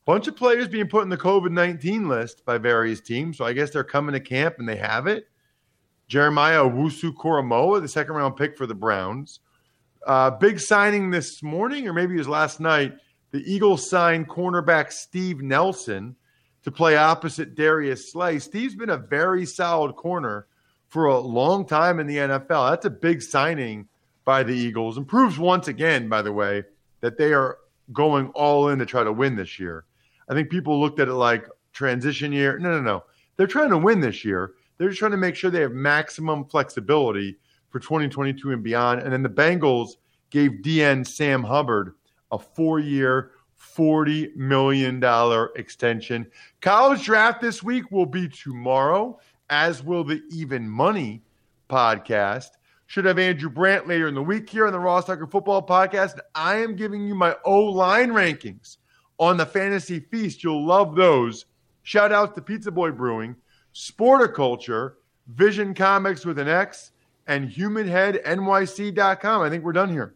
Bunch 0.06 0.28
of 0.28 0.36
players 0.36 0.68
being 0.68 0.88
put 0.88 1.04
in 1.04 1.10
the 1.10 1.18
COVID 1.18 1.52
19 1.52 2.08
list 2.08 2.44
by 2.46 2.58
various 2.58 3.02
teams. 3.02 3.38
So 3.38 3.46
I 3.46 3.54
guess 3.54 3.70
they're 3.70 3.84
coming 3.84 4.14
to 4.14 4.20
camp 4.20 4.56
and 4.60 4.68
they 4.68 4.78
have 4.78 5.08
it. 5.08 5.28
Jeremiah 6.08 6.64
Owusu 6.64 7.14
Koramoah, 7.14 7.82
the 7.82 7.88
second 7.88 8.16
round 8.16 8.36
pick 8.36 8.58
for 8.58 8.66
the 8.66 8.76
Browns. 8.76 9.40
Uh, 10.06 10.32
big 10.32 10.60
signing 10.60 11.12
this 11.12 11.44
morning, 11.44 11.88
or 11.88 11.94
maybe 11.94 12.16
it 12.16 12.18
was 12.18 12.28
last 12.28 12.60
night. 12.60 12.94
The 13.32 13.44
Eagles 13.46 13.90
signed 13.90 14.28
cornerback 14.28 14.92
Steve 14.92 15.42
Nelson 15.42 16.16
to 16.64 16.72
play 16.72 16.96
opposite 16.96 17.56
Darius 17.56 18.12
Slay. 18.12 18.40
Steve's 18.40 18.76
been 18.76 18.90
a 18.90 18.98
very 18.98 19.46
solid 19.46 19.96
corner 19.96 20.48
for 20.88 21.06
a 21.06 21.18
long 21.20 21.66
time 21.66 22.00
in 22.00 22.08
the 22.08 22.18
NFL. 22.18 22.70
That's 22.70 22.86
a 22.86 22.90
big 22.90 23.22
signing 23.22 23.88
by 24.26 24.44
the 24.44 24.54
Eagles 24.54 24.98
and 24.98 25.08
proves 25.08 25.40
once 25.40 25.68
again, 25.68 26.10
by 26.10 26.22
the 26.22 26.32
way, 26.32 26.64
that 27.00 27.18
they 27.18 27.34
are 27.34 27.58
going 27.92 28.28
all 28.30 28.70
in 28.70 28.80
to 28.80 28.86
try 28.86 29.04
to 29.04 29.12
win 29.12 29.36
this 29.36 29.60
year. 29.60 29.86
I 30.30 30.34
think 30.34 30.50
people 30.50 30.80
looked 30.80 31.00
at 31.00 31.08
it 31.08 31.14
like 31.14 31.48
transition 31.74 32.32
year. 32.32 32.60
No, 32.60 32.72
no, 32.72 32.82
no. 32.82 33.04
They're 33.38 33.48
trying 33.48 33.70
to 33.70 33.78
win 33.78 34.00
this 34.00 34.24
year. 34.24 34.54
They're 34.78 34.90
just 34.90 35.00
trying 35.00 35.12
to 35.12 35.18
make 35.18 35.36
sure 35.36 35.50
they 35.50 35.62
have 35.62 35.72
maximum 35.72 36.46
flexibility 36.46 37.38
for 37.70 37.80
2022 37.80 38.52
and 38.52 38.64
beyond. 38.64 39.02
And 39.02 39.12
then 39.12 39.24
the 39.24 39.30
Bengals 39.30 39.92
gave 40.30 40.62
DN 40.64 41.06
Sam 41.08 41.44
Hubbard 41.44 41.94
a 42.32 42.40
four 42.40 42.80
year, 42.80 43.32
$40 43.62 44.36
million 44.36 45.02
extension. 45.56 46.30
College 46.62 47.04
draft 47.04 47.42
this 47.42 47.62
week 47.64 47.92
will 47.92 48.06
be 48.06 48.28
tomorrow, 48.28 49.20
as 49.50 49.84
will 49.84 50.04
the 50.04 50.22
Even 50.30 50.68
Money 50.68 51.22
podcast. 51.70 52.50
Should 52.88 53.06
have 53.06 53.20
Andrew 53.20 53.50
Brandt 53.50 53.88
later 53.88 54.08
in 54.10 54.16
the 54.16 54.22
week 54.22 54.50
here 54.50 54.68
on 54.68 54.74
the 54.74 54.80
Ross 54.80 55.06
Tucker 55.06 55.26
Football 55.26 55.66
Podcast. 55.66 56.20
I 56.36 56.58
am 56.58 56.76
giving 56.76 57.08
you 57.08 57.16
my 57.16 57.38
O 57.46 57.62
line 57.62 58.12
rankings 58.12 58.78
on 59.18 59.38
the 59.38 59.46
Fantasy 59.46 60.02
Feast. 60.02 60.44
You'll 60.44 60.66
love 60.66 60.96
those. 60.96 61.46
Shout 61.84 62.12
out 62.12 62.36
to 62.36 62.42
Pizza 62.42 62.70
Boy 62.70 62.92
Brewing, 62.92 63.36
Sporticulture, 63.74 64.96
Vision 65.28 65.74
Comics 65.74 66.26
with 66.26 66.38
an 66.38 66.50
X, 66.50 66.92
and 67.28 67.50
HumanHeadNYC.com. 67.50 69.42
I 69.42 69.50
think 69.50 69.64
we're 69.64 69.72
done 69.72 69.90
here. 69.90 70.16